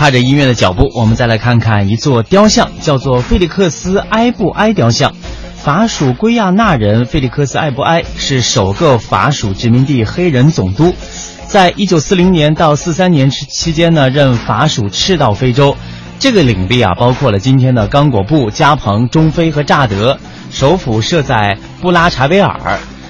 [0.00, 5.12] 踏着音乐的脚步，我们再来看看一座雕像，叫做菲利克斯·埃布埃雕像。
[5.56, 10.94] 法属圭亚那人菲利克斯·埃布埃是首个法属殖民地黑人总督，
[11.46, 15.76] 在一九四零年到四三年期间呢，任法属赤道非洲。
[16.18, 20.18] 这个领地啊，包括了今天的刚果布、加蓬、中非和乍得。
[20.50, 22.58] 首府设在布拉查维尔，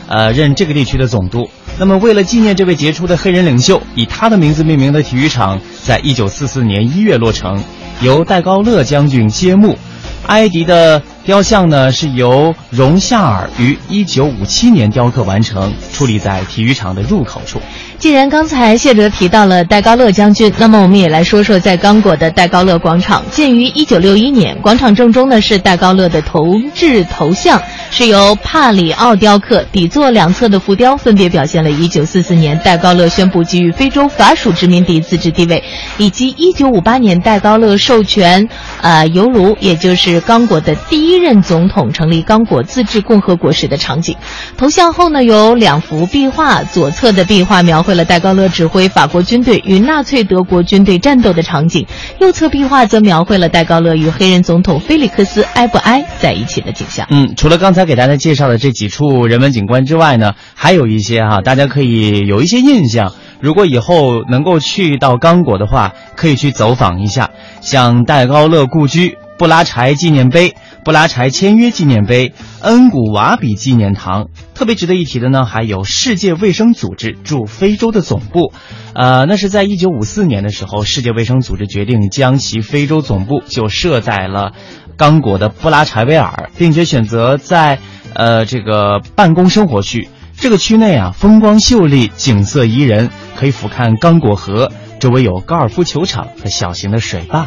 [0.09, 1.49] 呃，任这个地区的总督。
[1.81, 7.65] 那么，为了纪念这位杰出的黑人领袖，以他的名字命名的体育场，在一九四四年一月落成，
[8.03, 9.79] 由戴高乐将军揭幕。
[10.27, 17.59] 埃迪的雕像呢，是由荣夏尔于一九五七年雕刻完成，矗立在体育场的入口处。
[18.01, 23.23] 既然刚才谢哲提到了戴高乐将军，那么我们也来说说在刚果的戴高乐广场。
[23.31, 27.61] 建于一九六一年，广场正中呢是戴高乐的铜制头像，
[27.91, 29.67] 是由帕里奥雕刻。
[29.71, 35.63] 底座两侧的浮雕分别表现了一九四四年戴高乐宣布给予非洲法属殖民地自治地位，
[35.99, 38.49] 以及一九五八年戴高乐授权，
[38.81, 44.17] 呃，尤卢，也就是刚果的第一任总统成立刚果自治共和国时的场景。
[44.57, 47.90] 头像后呢有两幅壁画，左侧的壁画描绘。
[47.91, 51.85] 为了戴高乐指挥法国军队与纳粹德国军队战斗的场景，
[52.21, 57.05] 右侧壁画则描绘了戴高乐与黑人总统菲利克斯·埃布埃在一起的景象。
[57.11, 63.13] 嗯，除了刚才给大家介绍的这几处人文景观之外呢，还有一些哈，大家可以有一些印象。
[63.41, 70.55] 如果以后能够去到刚果的话，可以去走访一下，像戴高乐故居、布拉柴纪念碑。
[70.85, 78.53] 布拉柴签约纪念碑、恩古瓦比纪念堂，特别值得一提的呢，还有世界卫生组织驻非洲的总部。
[78.95, 84.53] 呃，那是在一九五四年的时候，世界卫生组织决定将其非洲总部就设在了
[84.99, 87.79] 刚果的布拉柴维尔，并且选择在
[88.15, 90.11] 呃这个办公生活区。
[90.39, 97.47] 这个区内啊，风光秀丽，景色宜人，可以俯瞰刚果河，周围有高尔夫球场和小型的水坝。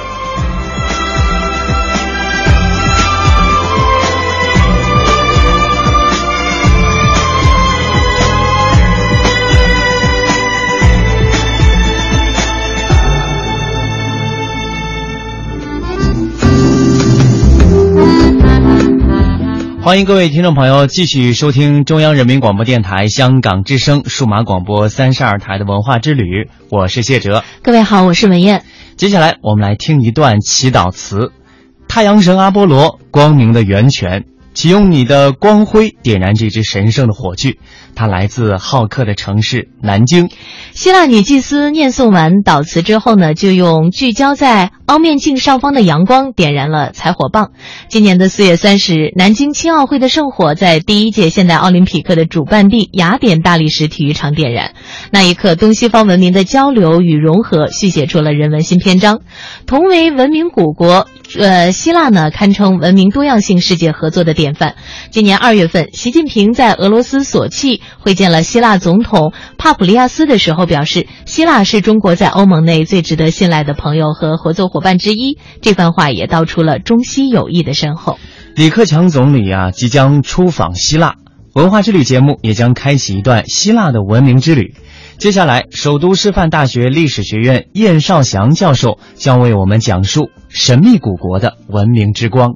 [19.83, 27.43] 欢迎各位听众朋友继续收听中央人民广播电台香港之声数码广播三十二台的文化之旅，我是谢哲。
[27.63, 28.63] 各位好，我是文燕。
[28.95, 31.31] 接下来我们来听一段祈祷词：
[31.87, 37.57] 太阳神阿波罗，光明的源泉，请用你的光辉点燃这支神圣的火炬。
[37.93, 40.29] 它来自好客的城市南京。
[40.71, 47.51] 希腊女祭司念诵完祷词之后呢，就用聚焦在凹面镜上方的阳光点燃了彩火棒。
[47.89, 54.73] 今年的四月三十日，南京青奥会的圣火在第一届现代奥林匹克的主办地雅典大理石体育场点燃。
[55.11, 59.19] 那一刻，东西方文明的交流与融合续写出了人文新篇章。
[59.65, 64.75] 同为文明古国，呃，希腊呢堪称文明多样性世界合作的典范。
[65.11, 75.37] 今年二月份，习近平在俄罗斯索契会见了希腊总统帕普利亚斯的时候表示，希腊是中国在欧盟内最值得信赖的朋友和合作伙伴之一。
[75.61, 78.17] 这番话也道出了中西友谊的深厚。
[78.55, 81.15] 李克强总理啊即将出访希腊，
[81.53, 84.73] 文化之旅节目也将开启一段希腊的文明之旅。
[85.17, 92.55] 接下来，首都师范大学历史学院燕少祥教授将为我们讲述神秘古国的文明之光。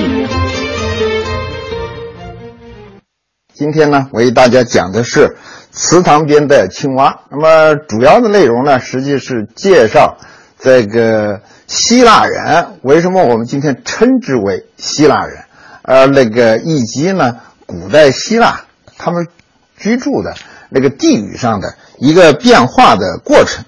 [3.61, 5.37] 今天呢，为大家讲的是
[5.69, 7.19] 祠堂边的青蛙。
[7.29, 10.17] 那么主要的内容呢，实际是介绍
[10.59, 15.43] 这个希腊人为什么我们今天称之为希腊人，
[15.83, 18.61] 而那个以及呢，古代希腊
[18.97, 19.27] 他们
[19.77, 20.33] 居住的
[20.71, 23.63] 那个地域上的一个变化的过程。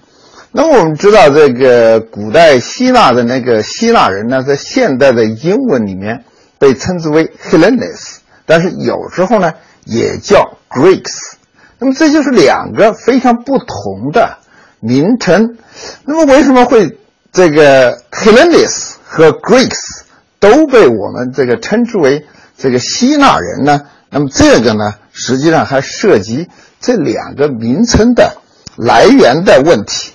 [0.52, 6.24] 那么我们知道，这个古代希腊的那个希腊人呢，在现代的英文里面
[6.58, 8.16] 被称之为 Hellenes，
[8.48, 9.54] 但是有时候呢。
[9.86, 11.34] 也叫 Greeks，
[11.80, 14.38] 那么这就是两个非常不同的
[14.80, 15.58] 名称。
[16.06, 16.98] 那么为什么会
[17.32, 20.02] 这个 Hellenes 和 Greeks
[20.40, 22.26] 都被我们这个称之为
[22.58, 23.82] 这个希腊人呢？
[24.10, 26.48] 那么这个呢，实际上还涉及
[26.80, 28.38] 这两个名称的
[28.78, 30.14] 来源的问题。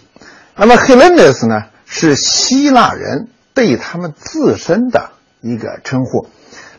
[0.57, 5.11] 那么 Hellenes 呢，是希腊人对他们自身的
[5.41, 6.27] 一个称呼。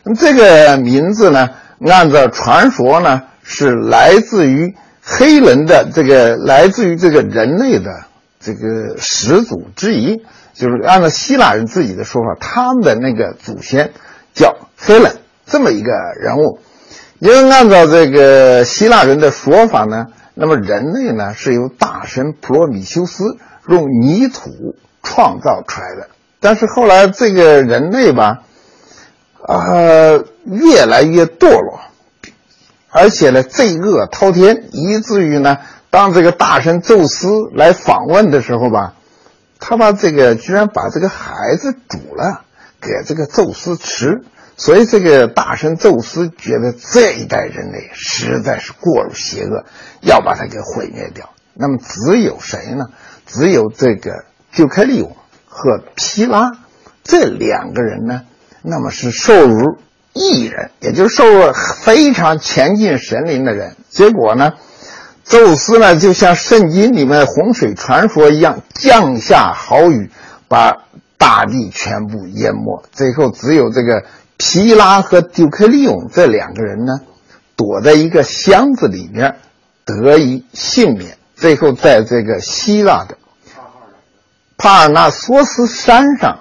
[0.02, 1.50] 那么这个名字呢？
[1.88, 8.04] 按照传说呢，是来自于黑人的这个，来自于这个人类的
[8.38, 10.22] 这个始祖之一，
[10.52, 13.92] 就是按照希腊人自己的说法，他们的那个祖先
[14.34, 15.16] 叫黑人
[15.46, 16.58] 这么一个人物。
[17.18, 23.36] 因为按照这个希腊人的说法呢，那么人类呢是由大神普罗米修斯
[23.68, 24.50] 用泥土
[25.02, 26.08] 创造出来的，
[26.40, 28.40] 但是后来这个人类吧。
[29.42, 31.80] 呃，越来越堕落，
[32.88, 35.58] 而且呢，罪恶滔天，以至于呢，
[35.90, 38.94] 当这个大神宙斯来访问的时候吧，
[39.58, 42.44] 他把这个居然把这个孩子煮了
[42.80, 44.22] 给这个宙斯吃，
[44.56, 49.64] 所以这个大神宙斯觉得这一代人类实在是过于邪恶，
[50.00, 51.30] 要把它给毁灭掉。
[51.54, 52.86] 那么只有谁呢？
[53.26, 55.14] 只有这个丢克利翁
[55.46, 56.52] 和皮拉
[57.04, 58.22] 这两个人呢？
[58.62, 59.78] 那么是受辱
[60.12, 63.76] 异人，也就是受非常前进神灵的人。
[63.88, 64.54] 结果呢，
[65.24, 70.10] 宙斯呢就像圣经里面洪水传说一样，降下豪雨，
[70.48, 70.84] 把
[71.16, 72.82] 大地全部淹没。
[72.92, 74.04] 最后只有这个
[74.36, 77.00] 皮拉和丢克利翁这两个人呢，
[77.56, 79.36] 躲在一个箱子里面
[79.84, 81.16] 得以幸免。
[81.36, 83.16] 最后在这个希腊的
[84.58, 86.40] 帕尔纳索斯山上，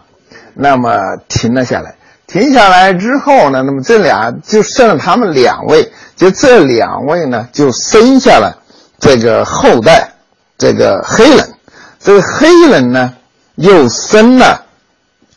[0.53, 1.95] 那么停了下来。
[2.29, 8.55] 停下来之后呢，那么这俩就剩了他们两位，就这两位呢，就生下了
[8.99, 10.13] 这个后代，
[10.55, 11.55] 这个黑人，
[11.99, 13.15] 这个黑人呢
[13.55, 14.63] 又生了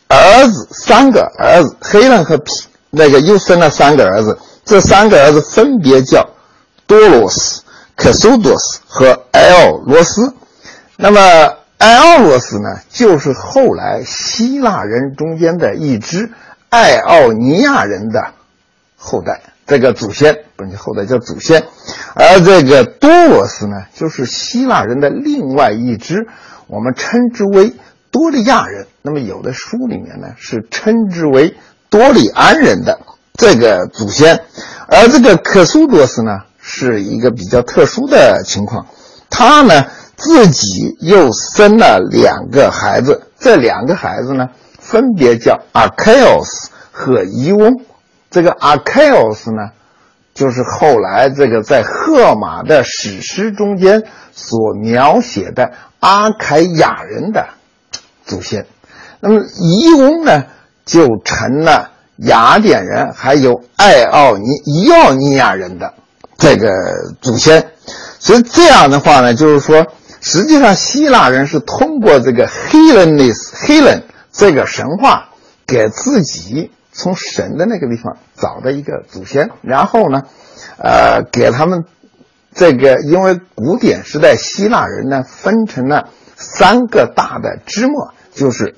[0.07, 2.51] 儿子三个儿子，黑人和皮
[2.91, 6.29] 那个又生了三个儿子，这三个儿子分别叫
[6.85, 7.63] 多罗斯、
[7.95, 10.31] 克苏多斯和埃奥罗斯。
[10.95, 11.19] 那么
[11.79, 16.29] 埃奥罗斯呢，就是后来希腊人中间的一支。
[16.73, 18.33] 爱奥尼亚人的
[18.97, 21.65] 后代，这个祖先不是后代叫祖先，
[22.15, 26.25] 而这个多罗斯呢，就是希腊人的另外一支，
[26.65, 27.73] 我们称之为
[28.09, 28.87] 多利亚人。
[29.03, 31.55] 那么有的书里面呢是称之为
[31.91, 33.01] 多利安人的
[33.37, 34.39] 这个祖先，
[34.87, 38.87] 而这个克苏多斯呢是一个比较特殊的情况，
[39.29, 44.49] 他呢自己又生了两个孩子，这两个孩子呢。
[44.83, 47.79] 分别叫阿凯奥斯和伊翁，
[48.29, 49.71] 这个阿凯奥斯呢，
[50.33, 54.03] 就是后来这个在荷马的史诗中间
[54.33, 57.47] 所描写的阿凯亚人的
[58.25, 58.67] 祖先，
[59.21, 60.43] 那么伊翁呢，
[60.85, 65.93] 就成了雅典人还有爱奥尼伊奥尼亚人的
[66.37, 66.69] 这个
[67.21, 67.71] 祖先，
[68.19, 69.87] 所以这样的话呢，就是说，
[70.19, 74.01] 实际上希腊人是通过这个 Hellenes Hellen。
[74.33, 75.29] 这个神话
[75.67, 80.23] 给自己从神的那个地方找的一个祖先，然后呢，
[80.77, 81.85] 呃，给他们
[82.53, 88.75] 这个，因为古典时代希腊人呢分成了三个大的支末，就是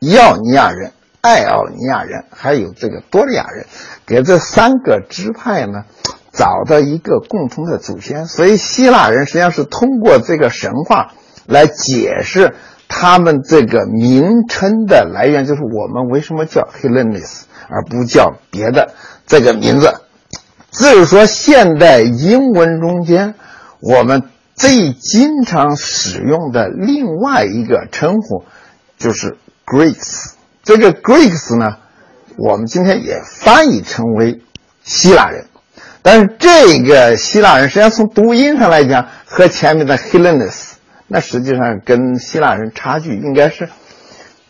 [0.00, 3.66] 伊奥尼亚人、爱奥尼亚人，还有这个多利亚人，
[4.06, 5.84] 给这三个支派呢
[6.32, 11.12] 找到一个共同的祖先，所以希腊人实际上是通过这个神话
[11.46, 12.56] 来解释。
[12.88, 18.94] 他们这个名称的来源就是我们为什么叫 Hellenes 而不叫别的
[19.26, 19.92] 这个名字。
[20.70, 23.34] 至于说现代英文中间
[23.80, 24.22] 我们
[24.54, 28.44] 最经常使用的另外一个称呼
[28.98, 30.32] 就是 Greeks。
[30.62, 31.76] 这个 Greeks 呢，
[32.38, 34.42] 我们今天也翻译成为
[34.82, 35.46] 希腊人，
[36.02, 40.75] 但是这个希腊人实际上从读音上来讲和前面的 Hellenes。
[41.08, 43.68] 那实际上跟希腊人差距应该是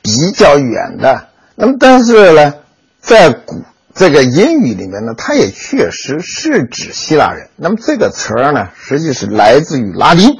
[0.02, 1.28] 比较远的。
[1.54, 2.54] 那么，但是呢，
[3.00, 3.62] 在古
[3.94, 7.48] 这个英语里面呢，它也确实是指希腊人。
[7.56, 10.30] 那么这个词儿呢，实际是来自于拉丁，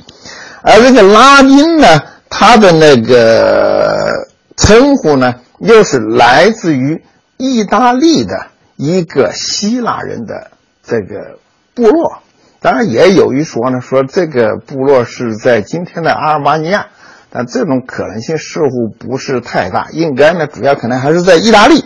[0.62, 1.89] 而这个拉丁呢，
[2.29, 7.03] 它的那个称呼呢，又是来自于
[7.39, 10.51] 意大利的一个希腊人的
[10.83, 11.39] 这个
[11.75, 12.19] 部落。
[12.61, 16.87] 当然也有一说呢，说这个部落是在今天的阿尔巴尼亚，
[17.31, 21.85] 但这种可能性似乎不是太大，应该呢主要可能还是在意大利。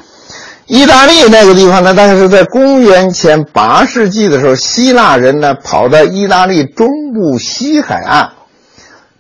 [0.67, 8.31] 意大利那个地方呢，大概是在公元前八世纪的时候，希腊人呢跑到意大利中部西海岸，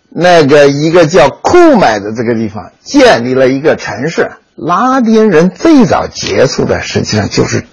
[0.08, 4.30] 那个一个叫库买的这个地方建立了一个城市。
[4.54, 7.64] 拉丁人最早接触的实际上就是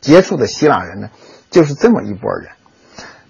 [0.00, 1.10] 接触的希腊人呢，
[1.50, 2.48] 就是这么一波人。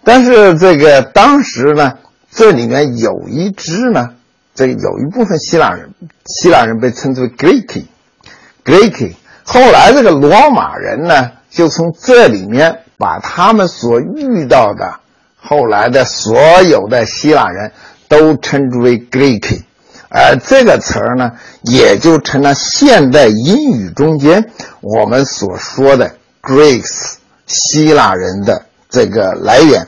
[0.05, 1.98] 但是这个当时呢，
[2.30, 4.11] 这里面有一支呢，
[4.55, 5.94] 这有一部分希腊人，
[6.26, 9.12] 希腊人被称之为 Greek，Greek。
[9.44, 15.00] 后来这个罗马人呢，就从这里面把他们所遇到的
[15.36, 17.72] 后来的所有的希腊人
[18.09, 19.62] 都称之为 Greek，
[20.09, 21.32] 而这个词儿呢，
[21.62, 24.50] 也就成了现代英语中间
[24.80, 27.14] 我们所说的 Greeks，
[27.46, 29.86] 希腊人的这个来源。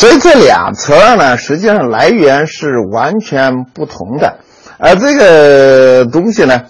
[0.00, 4.38] 所以这俩词儿呢，实际上来源是完全不同的，
[4.78, 6.62] 而这个东西呢，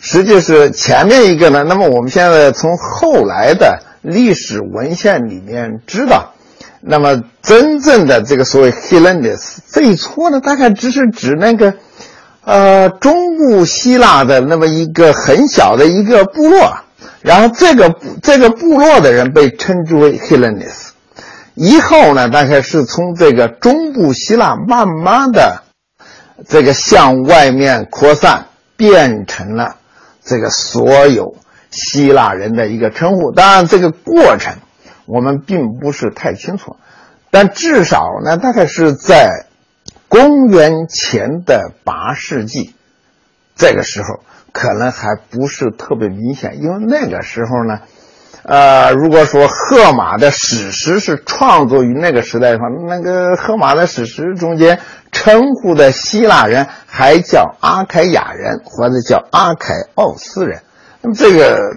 [0.00, 1.64] 实际是前面一个呢。
[1.68, 6.32] 那么我们现在从后来的历史文献里面知道，
[6.80, 11.74] 那么真正的这个所谓 Hellenes，最初呢，大概只是指那个，
[12.42, 16.78] 呃，中部希腊的那么一个很小的一个部落，
[17.20, 20.87] 然后这个这个部落的人被称之为 Hellenes。
[21.60, 25.64] 以后呢，大概是从这个中部希腊慢慢的
[26.46, 28.46] 这个向外面扩散，
[28.76, 29.74] 变成了
[30.22, 31.34] 这个所有
[31.72, 33.32] 希腊人的一个称呼。
[33.32, 34.58] 当然，这个过程
[35.04, 36.76] 我们并不是太清楚，
[37.32, 39.46] 但至少呢，大概是在
[40.06, 42.72] 公元前的八世纪，
[43.56, 44.20] 这个时候
[44.52, 47.80] 可能还不是特别明显，因为那个时候呢。
[48.44, 54.78] 呃，如果说荷马的史诗是创作于那个时代的话，那个荷马的史诗中间
[55.12, 60.62] 称呼的希腊人还叫阿凯亚人或者叫阿凯奥斯人，
[61.02, 61.76] 那么这个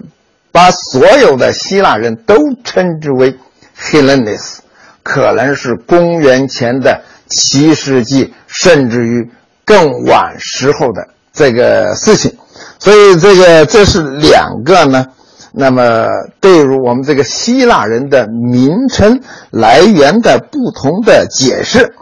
[0.50, 3.36] 把所有的希腊人都称之为
[3.78, 4.58] Hellenes，
[5.02, 9.30] 可能是公元前的七世纪，甚至于
[9.66, 12.38] 更晚时候的这个事情，
[12.78, 15.08] 所以这个这是两个呢。
[15.54, 16.06] 那么，
[16.40, 21.94] 对于我们这个希腊人的名称来源的不同的解释，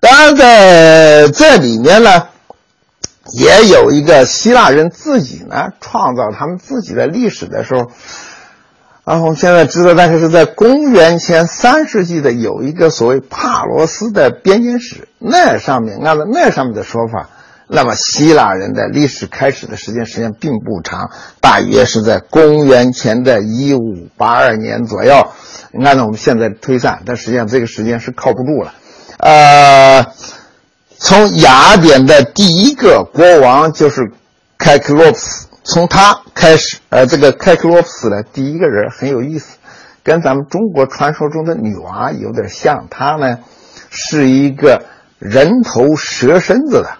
[0.00, 2.28] 当然在这里面呢，
[3.32, 7.90] 也有一个希腊人自己呢创造他们自己的历史的时候，
[9.04, 17.28] 啊，我们现在知道，但是是在公元前三世纪的有一个所谓帕罗斯的编年史，那上面按照那上面的说法。
[17.66, 21.10] 那么，希腊人的历史开始的时间实际上并不长，
[21.40, 25.28] 大约是在公元前的一五八二年左右。
[25.82, 28.74] 按照我们现在推算，但实际上这个时间是靠不住了。
[29.18, 30.06] 呃，
[30.98, 34.12] 从雅典的第一个国王就是
[34.58, 39.56] 开克洛普斯，从他开始，呃，这个开克洛普斯的第一个人很有意思，
[40.02, 42.86] 跟咱们中国传说中的女娲有点像。
[42.90, 43.38] 他呢
[43.90, 44.84] 是一个
[45.18, 46.98] 人头蛇身子的。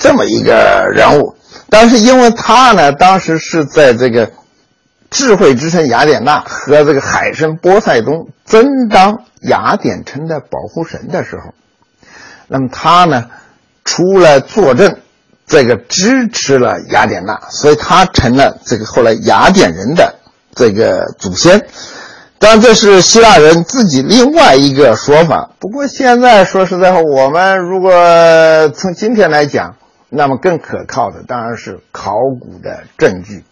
[0.00, 1.36] 这么一个人物，
[1.68, 4.32] 但是因为他呢，当时是在这个
[5.10, 11.52] 智慧之神雅典娜和这个海神波塞冬争当雅典城的保护神的时候，
[12.48, 13.26] 那么他呢，
[13.84, 14.96] 出来作证，
[15.46, 20.14] 这个支持了雅典娜，所以他成了这个后来雅典人的
[20.54, 21.66] 这个祖先。
[22.38, 25.50] 当然，这是希腊人自己另外一个说法。
[25.58, 27.92] 不过现在说实在话，我们如果
[28.74, 29.76] 从今天来讲，
[30.12, 33.44] 那么更可靠的当然是考古的证据。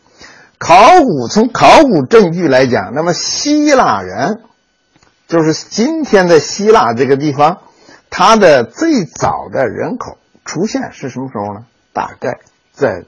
[0.58, 4.40] 考古从考古证据来讲，那么希腊人
[5.28, 7.58] 就是今天的希腊这个地方，
[8.10, 11.64] 它的最早的人口出现是什么时候呢？
[11.92, 12.40] 大概
[12.72, 13.04] 在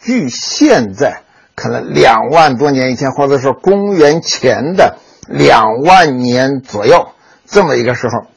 [0.00, 1.22] 距现在
[1.56, 7.08] 可能两万多年以前，或者说公元前的两万年左右
[7.44, 8.28] 这么一个时候。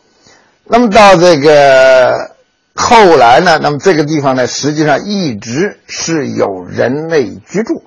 [0.66, 2.39] 那么到这个。
[2.82, 3.60] 后来呢？
[3.62, 7.84] 那么这个地方呢，实际上一直是有人类居住，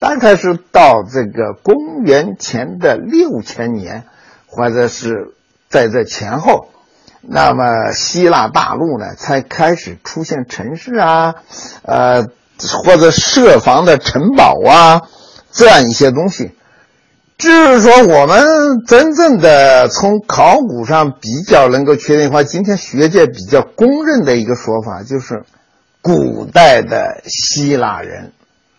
[0.00, 4.02] 大概是到这个公元前的六千年，
[4.46, 5.32] 或者是
[5.68, 6.66] 在这前后，
[7.20, 11.36] 那么希腊大陆呢才开始出现城市啊，
[11.82, 12.24] 呃，
[12.84, 15.02] 或者设防的城堡啊，
[15.52, 16.50] 这样一些东西。
[17.42, 25.42] 就是说，我们真正的从考古上比较能够确定的话，今天学界比较公认的一个说法就是，
[26.02, 28.30] 古代的希腊人，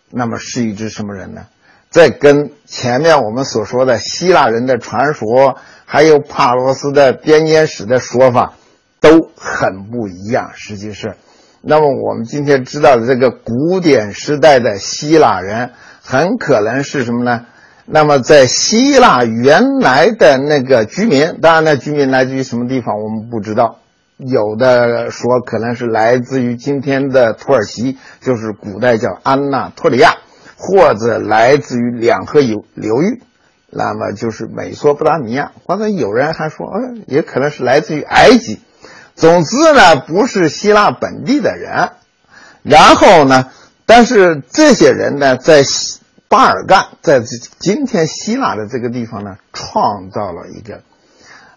[0.10, 1.42] 那么是一支什么人呢？
[1.90, 8.54] 在跟前面我们所说的希腊人的传说，还有帕罗斯的编年史的说法
[9.02, 10.52] 都很不一样。
[10.56, 11.18] 实际是，
[11.60, 17.46] 那么我们今天知道的这个古典时代的希腊人，很可能是什么呢？
[17.86, 23.80] 那么，在希腊原来的那个居民，当然，那居民来自于什么地方，我们不知道。
[24.18, 30.16] 有的说可能是来自于今天的土耳其，就是古代叫安纳托利亚，
[30.56, 33.22] 或者来自于两河流流域，
[33.70, 38.62] 那么就是美索不达米亚，或者有人还说，嗯，也可能是来自于埃及。
[39.14, 41.90] 总之呢，不是希腊本地的人。
[42.62, 43.52] 然后呢，
[43.86, 45.64] 但是这些人呢，在。
[46.28, 47.22] 巴尔干在
[47.60, 50.82] 今天希腊的这个地方呢，创造了一个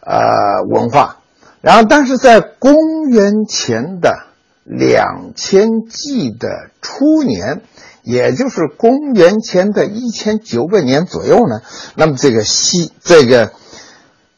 [0.01, 1.17] 呃文化，
[1.63, 4.27] 然后但是在公元前的
[4.65, 7.63] 两千纪的初年，
[8.03, 11.63] 也就是公元前的一千九百年左右呢，
[11.95, 13.53] 那么这个西这个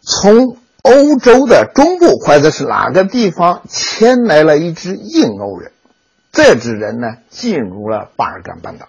[0.01, 5.73] 从欧洲的中部或者是哪个地方迁来了一支印欧人，
[6.31, 8.87] 这支人呢进入了巴尔干半岛。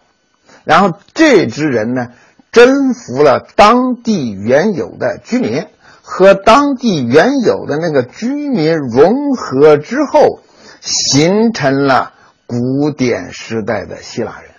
[0.69, 2.09] 然后这支人呢，
[2.51, 5.65] 征服了当地原有的居民，
[6.03, 10.41] 和当地原有的那个居民融合之后，
[10.79, 12.13] 形成了
[12.45, 14.51] 古典时代的希腊人。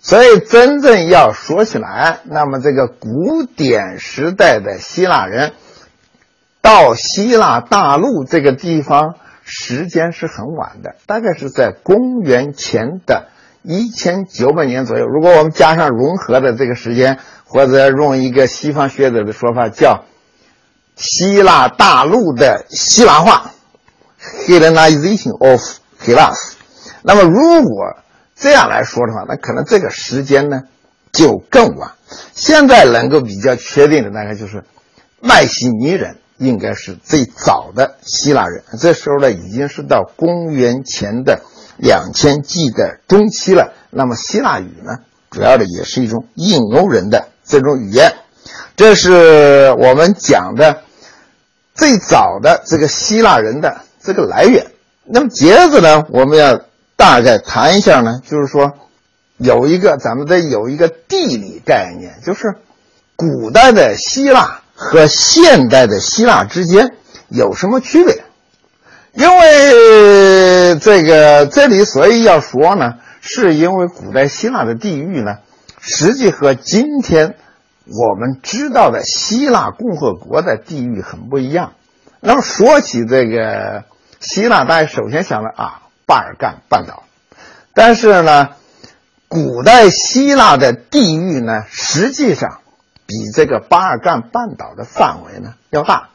[0.00, 5.52] 所以，真正要说起来，那么这个古典时代的希腊人
[6.62, 13.28] 到希腊大陆这个地方，时间是很晚的，大概是在公元前的。
[13.68, 15.04] 一千九百年左右。
[15.04, 20.04] 如果我们加上融合的这个时间，或者用一个西方学者的说法叫
[20.96, 23.50] 希腊大陆的希腊化
[24.46, 25.60] （Hellenization of
[26.02, 26.54] Hellas）。
[27.02, 27.98] 那么如果
[28.34, 30.62] 这样来说的话，那可能这个时间呢
[31.12, 31.92] 就更晚。
[32.32, 34.64] 现在能够比较确定的大概就是
[35.20, 41.42] 迈锡尼人应该是最早的希腊人，这时候呢已经是到公元前的
[41.78, 43.72] 两千纪的中期了。
[43.90, 44.98] 那么希腊语呢，
[45.30, 48.14] 主要的也是一种印欧人的这种语言，
[48.76, 50.82] 这是我们讲的
[51.74, 54.66] 最早的这个希腊人的这个来源。
[55.04, 56.60] 那么接着呢，我们要
[56.96, 58.74] 大概谈一下呢，就是说。
[59.40, 62.56] 有一个，咱们得有一个地理概念，就是
[63.14, 66.96] 古代的希腊和现代的希腊之间
[67.28, 68.24] 有什么区别？
[69.18, 75.38] 因为这个这里，所以要说呢，是因为古代希腊的地域呢，
[75.80, 77.34] 实际和今天
[77.84, 81.72] 我们知道的希腊共和国的地域很不一样。
[82.20, 83.82] 那么说起这个
[84.20, 87.02] 希腊，大家首先想到啊，巴尔干半岛，
[87.74, 88.50] 但是呢。
[89.30, 92.60] 古代希腊的地域呢，实际上
[93.06, 96.08] 比这个巴尔干半岛的范围呢要大。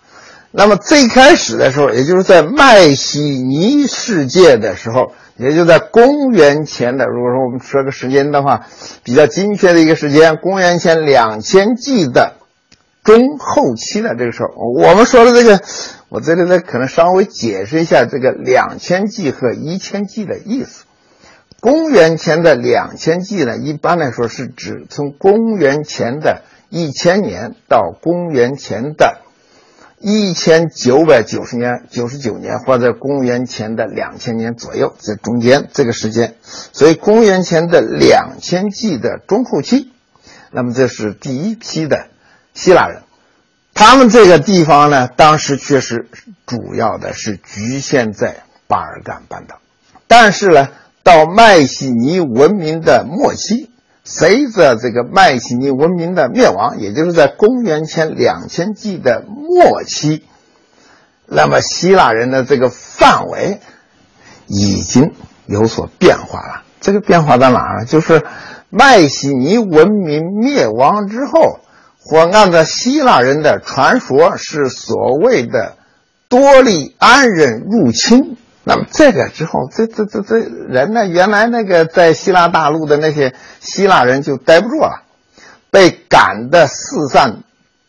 [0.56, 8.68] 那么最开始的时候，也就是在迈锡尼世界的时候，也就在公元前的，如果说我们说个时间的话，
[9.04, 12.34] 比较精确的一个时间，公元前两千纪的
[13.04, 14.50] 中后期的这个时候，
[14.80, 15.60] 我们说的这个，
[16.10, 20.84] 我这里呢可能稍微解释一下这个两千纪和一千纪的意思。
[21.62, 29.23] 公元前的两千纪呢，一般来说是指从公元前的一千年到公元前的
[30.04, 36.36] 一千九百九十年、九十九年，或者公元前的两千年左右，这中间这个时间。
[36.44, 39.92] 所以，公元前的两千纪的中后期，
[40.52, 42.08] 那么这是第一批的
[42.54, 43.02] 希腊人，
[43.74, 46.08] 他们这个地方呢，当时确实
[46.46, 49.60] 主要的是局限在巴尔干半岛，
[50.08, 50.68] 但是呢。
[51.06, 53.70] 到迈锡尼文明的末期，
[54.04, 60.26] 随着这个迈锡尼文明的灭亡，也就是在公元前两千纪的末期，
[61.26, 63.60] 那么希腊人的这个范围
[64.48, 65.14] 已经
[65.46, 66.64] 有所变化了。
[66.82, 67.86] 这个变化在哪儿呢？
[67.86, 68.24] 就是
[68.70, 71.60] 迈锡尼文明灭亡之后，
[71.98, 75.78] 或按照希腊人的传说，是所谓的
[76.28, 78.36] 多利安人入侵。
[78.66, 81.06] 那么这个之后，这这这这人呢？
[81.06, 85.04] 原来那个在希腊大陆的那些希腊人就待不住了，
[85.70, 87.44] 被赶的四散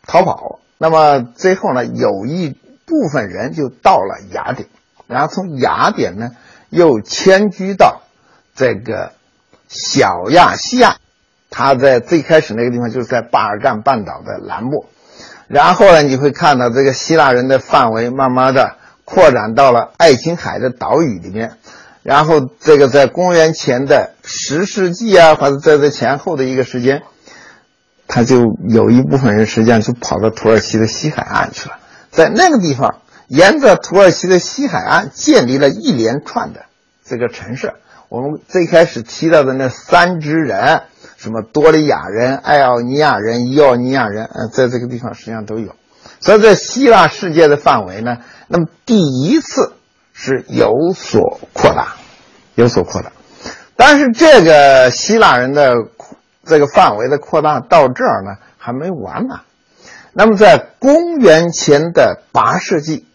[0.04, 0.58] 逃跑。
[0.78, 4.68] 那么最后呢，有一部分人就到了雅典，
[5.06, 6.32] 然后从雅典呢
[6.70, 8.02] 又迁居到
[8.56, 9.12] 这个
[9.68, 10.96] 小亚细亚。
[11.50, 14.86] 他在最开始那个地方就是在巴尔干半岛的南部，
[15.46, 18.74] 然后呢，你会看到这个希腊人的范围慢慢的。
[19.04, 21.52] 扩展到了爱琴海的岛屿里面，
[22.02, 27.02] 然后这个在公元前的十世纪啊，或者在这前后的一个时间，
[28.08, 31.78] 他就有一部分人实际上就跑到土耳其的西海岸去了，
[32.10, 36.66] 在那个地方，沿着土耳其的西海岸建立了一连串的
[37.04, 37.74] 这个城市。
[38.10, 40.82] 我们最开始提到的那三支人，
[41.16, 45.74] 什么多利亚人、爱奥尼亚人、伊奥尼亚人，呃，在这个地方实际上都有。
[46.20, 48.18] 所以在希腊世界的范围呢？
[48.46, 49.72] 那么第一次
[50.12, 51.96] 是有所扩大，
[52.54, 53.10] 有所扩大，
[53.74, 55.74] 但是这个希腊人的
[56.44, 59.40] 这个范围的扩大到这儿呢还没完呢。
[60.12, 63.06] 那么在公元前的八世纪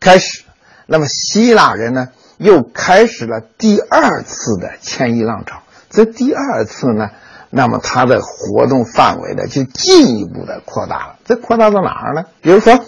[0.00, 0.42] 开始，
[0.86, 5.62] 那么希腊人呢又开始了第二次的迁移浪潮。
[5.88, 7.10] 这第二次呢，
[7.48, 11.16] 那么它的活动范围呢就进一步的扩大了。
[11.24, 12.24] 这扩大到哪儿呢？
[12.42, 12.84] 比如说。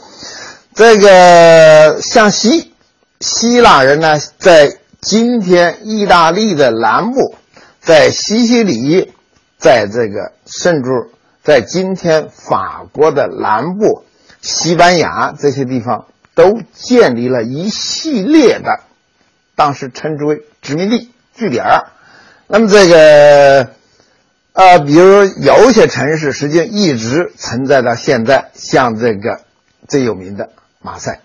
[0.75, 2.73] 这个向西，
[3.21, 7.35] 希腊人呢，在今天意大利的南部，
[7.81, 9.13] 在西西里，
[9.59, 10.91] 在这个甚至
[11.43, 14.05] 在今天法国的南部、
[14.41, 18.81] 西班牙这些地方，都建立了一系列的，
[19.57, 21.65] 当时称之为殖民地据点
[22.47, 23.71] 那么这个，
[24.53, 29.41] 呃，比如有些城市，实际上一直存在到现在，像这个
[29.91, 30.49] 最有名的。
[30.81, 31.21] 马赛，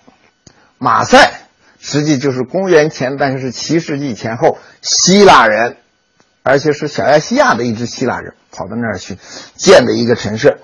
[0.78, 1.32] 马赛
[1.80, 5.78] 实际就是公元前，但是是七世纪前后，希腊人，
[6.44, 9.18] 而且是小亚细亚的一支希腊人跑到那儿去
[9.56, 10.60] 建的一个城市。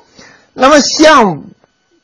[0.54, 1.44] 那么向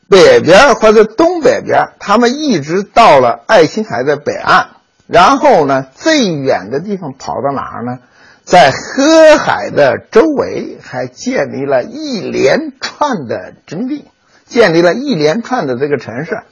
[0.07, 4.69] 北边或者东北边，他们一直到了爱琴海的北岸，
[5.07, 7.99] 然后呢，最远的地方跑到哪儿呢？
[8.45, 14.05] 在黑海的周围还建立了一连串的阵地，
[14.47, 16.43] 建立了一连串的这个城市，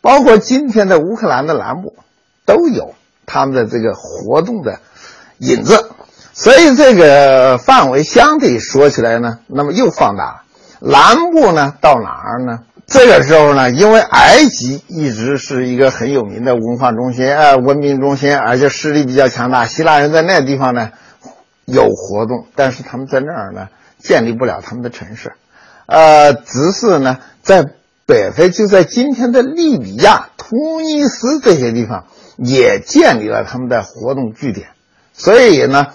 [0.00, 1.94] 包括今天的乌克兰的南部，
[2.44, 2.94] 都有
[3.26, 4.80] 他们的这个活动的
[5.38, 5.90] 影子。
[6.32, 10.42] 所以这个范围相对说起来呢，那么又放大了。
[10.80, 12.60] 南部呢到哪儿呢？
[12.86, 20.90] 这个时候呢，因为埃及一直是一个很有名的文化中心、呃文明中心，而且势力比较强大，希腊人在那地方呢。
[21.66, 23.68] 有活动，但是他们在那儿呢
[23.98, 25.32] 建立不了他们的城市，
[25.86, 27.64] 呃，只是呢在
[28.06, 32.04] 北非，就在今天的利比亚、突尼斯这些地方
[32.36, 34.68] 也建立了他们的活动据点，
[35.12, 35.86] 所以呢，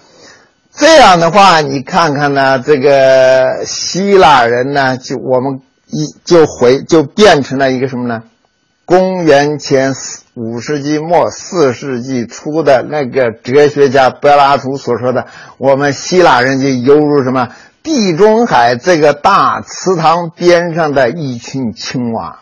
[0.73, 8.23] 这样的话，你看看呢，这个希腊人呢，就我们一就回就变成了一个什么呢？
[8.85, 15.27] 公元前四五世纪末四世纪初的那个哲学家柏拉图所说的，
[15.59, 17.49] 我们希腊人就犹如什么
[17.89, 22.41] 地中海这个大池塘边上的一群青蛙，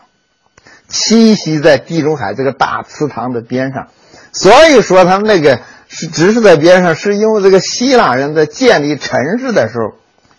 [0.90, 3.88] 栖息在地中海这个大池塘的边上。
[4.30, 9.94] 所以说，他们那个是只是在边上，是因为这个希腊人在建立城市的时候，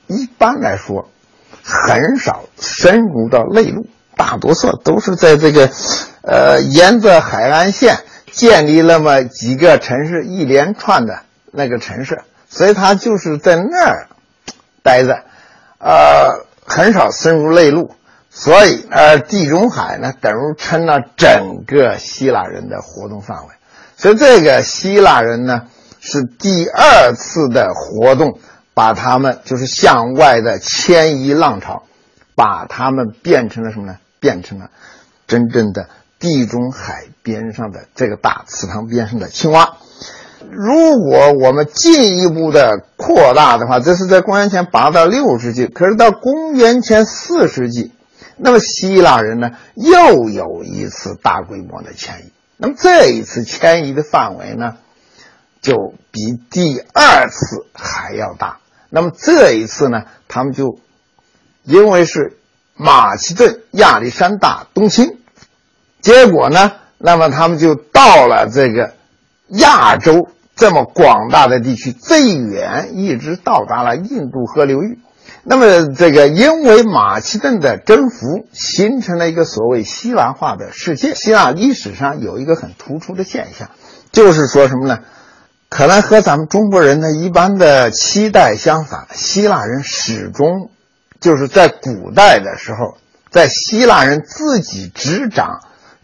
[0.05, 1.09] 一般来说
[1.63, 3.87] 很少深入到内陆。
[4.15, 5.71] 大多数都是在这个，
[6.21, 7.97] 呃，沿着海岸线
[8.31, 14.07] 建立那么几个城市，一连串的那个城市，所以他就是在那儿
[14.83, 15.23] 待着，
[15.77, 17.95] 呃，很少深入内陆，
[18.29, 23.53] 所以呃，地中海呢，等于成了整个希腊人的活动范围，
[23.97, 25.63] 所以这个希腊人呢，
[25.99, 28.39] 是第二次的活动，
[28.73, 31.83] 把他们就是向外的迁移浪潮，
[32.35, 33.97] 把他们变成了什么呢？
[34.21, 34.69] 变成了
[35.27, 35.87] 真正的
[36.19, 39.77] 地中海边上的这个大池塘边上的青蛙。
[40.51, 45.67] 如果我们进一步的扩大的话，这是在公元前八到六世纪。
[45.67, 47.93] 可是到公元前四世纪，
[48.37, 52.33] 那么希腊人呢又有一次大规模的迁移。
[52.57, 54.77] 那么这一次迁移的范围呢，
[55.61, 58.59] 就比第二次还要大。
[58.89, 60.79] 那么这一次呢，他们就
[61.63, 62.35] 因为是。
[62.81, 65.17] 马其顿、亚历山大东侵，
[65.99, 66.71] 结果呢？
[66.97, 68.93] 那么他们就到了这个
[69.49, 70.29] 亚洲
[70.59, 74.99] 这么广大的地区，最远一直到达了印度河流域。
[75.43, 81.15] 那么这个因为马其顿的征服，形成了一个所谓希腊化的世界。
[81.15, 83.69] 希腊历史上有一个很突出的现象，
[84.11, 84.99] 就是说什么呢？
[85.69, 90.69] 可能和咱们中国人的一般的期待相反，希腊人始终。
[91.21, 92.97] 就是在古代的时候，
[93.29, 95.59] 在希腊人自己执掌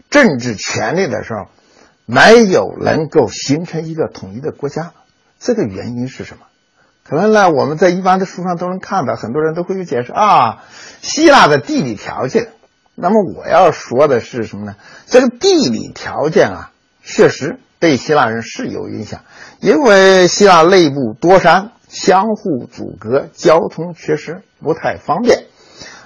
[0.08, 1.46] 政治权力的时候，
[2.06, 4.92] 没有能够形成一个统一的国家。
[5.38, 6.46] 这个原因是什么？
[7.04, 10.64] 可能呢，我们在一般的书上都能看到，很多人都会有解释啊。
[11.02, 12.48] 希腊的地理条件。
[12.94, 14.76] 那么我要说的是什么呢？
[15.04, 16.70] 这个地理条件啊，
[17.02, 19.20] 确实对希腊人是有影响，
[19.60, 21.72] 因为希腊内部多山。
[21.88, 25.44] 相互阻隔，交通确实不太方便，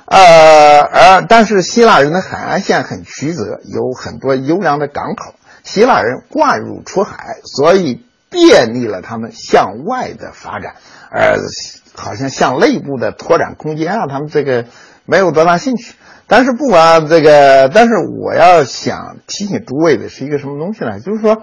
[0.04, 5.34] 呃，而但是希腊人的海岸线很曲折，有很多优良的港口，
[5.64, 10.76] 希腊人惯入出海，所以便利了他们向外的发展，
[11.10, 11.38] 而
[11.94, 14.66] 好像向内部的拓展空间啊，他们这个
[15.06, 15.94] 没有多大兴趣。
[16.26, 21.00] 但是不管这个，但是我要想提醒诸位的是一个什么东西呢？
[21.00, 21.42] 就是说。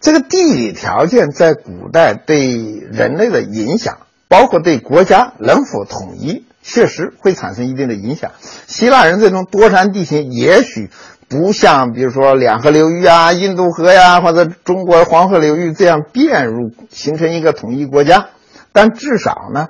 [0.00, 8.30] 这个地理条件在古代对人类的影响，包括对国家能否统一，确实会产生一定的影响。
[8.68, 10.88] 希腊人这种多山地形，也许
[11.28, 18.28] 不像比如说两河流域啊、印度河呀，或者中国黄河流域这样变入形成一个统一国家，
[18.72, 19.68] 但至少呢，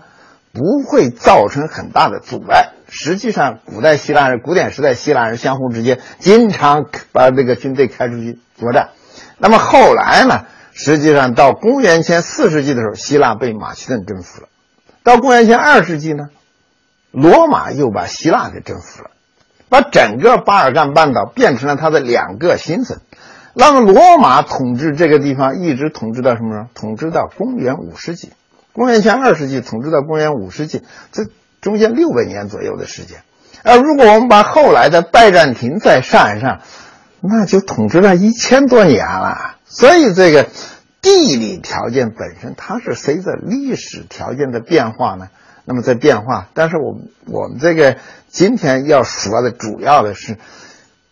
[0.53, 2.71] 不会造成很大的阻碍。
[2.89, 8.91] 实际上，古代希腊人、古典时代希腊人相互之间经常把这个军队开出去作战。
[9.39, 10.47] 那么后来呢？
[10.81, 14.49] 实际上到公元前四世纪的时候，希腊被马其顿征服了；
[15.03, 16.29] 到公元前二世纪呢，
[17.11, 19.11] 罗马又把希腊给征服了，
[19.69, 22.99] 把整个巴尔干半岛变成了他的两个新省。
[23.55, 26.67] 那么罗马统治这个地方一直统治到什么时候？
[26.75, 28.31] 统治到公元五世纪，
[28.73, 31.27] 公元前二世纪统治到公元五世纪，这
[31.61, 33.19] 中间六百年左右的时间。
[33.65, 36.61] 而如果我们把后来的拜占庭再算上，
[37.21, 40.47] 那就统治了一千多年了，所以这个
[41.03, 45.31] 地理条件本身它是随着历史条件的变化呢，
[45.65, 46.49] 那么在变化。
[46.55, 47.97] 但是我们我们这个
[48.39, 50.39] 今天要说的主要的是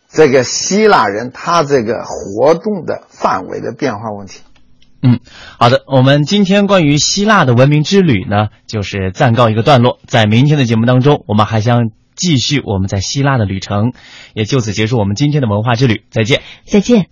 [0.08, 4.42] 这个希腊人他这个活动的范围的变化问题。
[5.02, 5.18] 嗯，
[5.58, 9.98] 好的，我们今天关于希腊的文明之旅呢，就是暂告一个段落。
[10.06, 13.92] 在明天的节目当中，我们还将继续我们在希腊的旅程，
[14.32, 16.04] 也就此结束我们今天的文化之旅。
[16.12, 17.08] 再见，再见。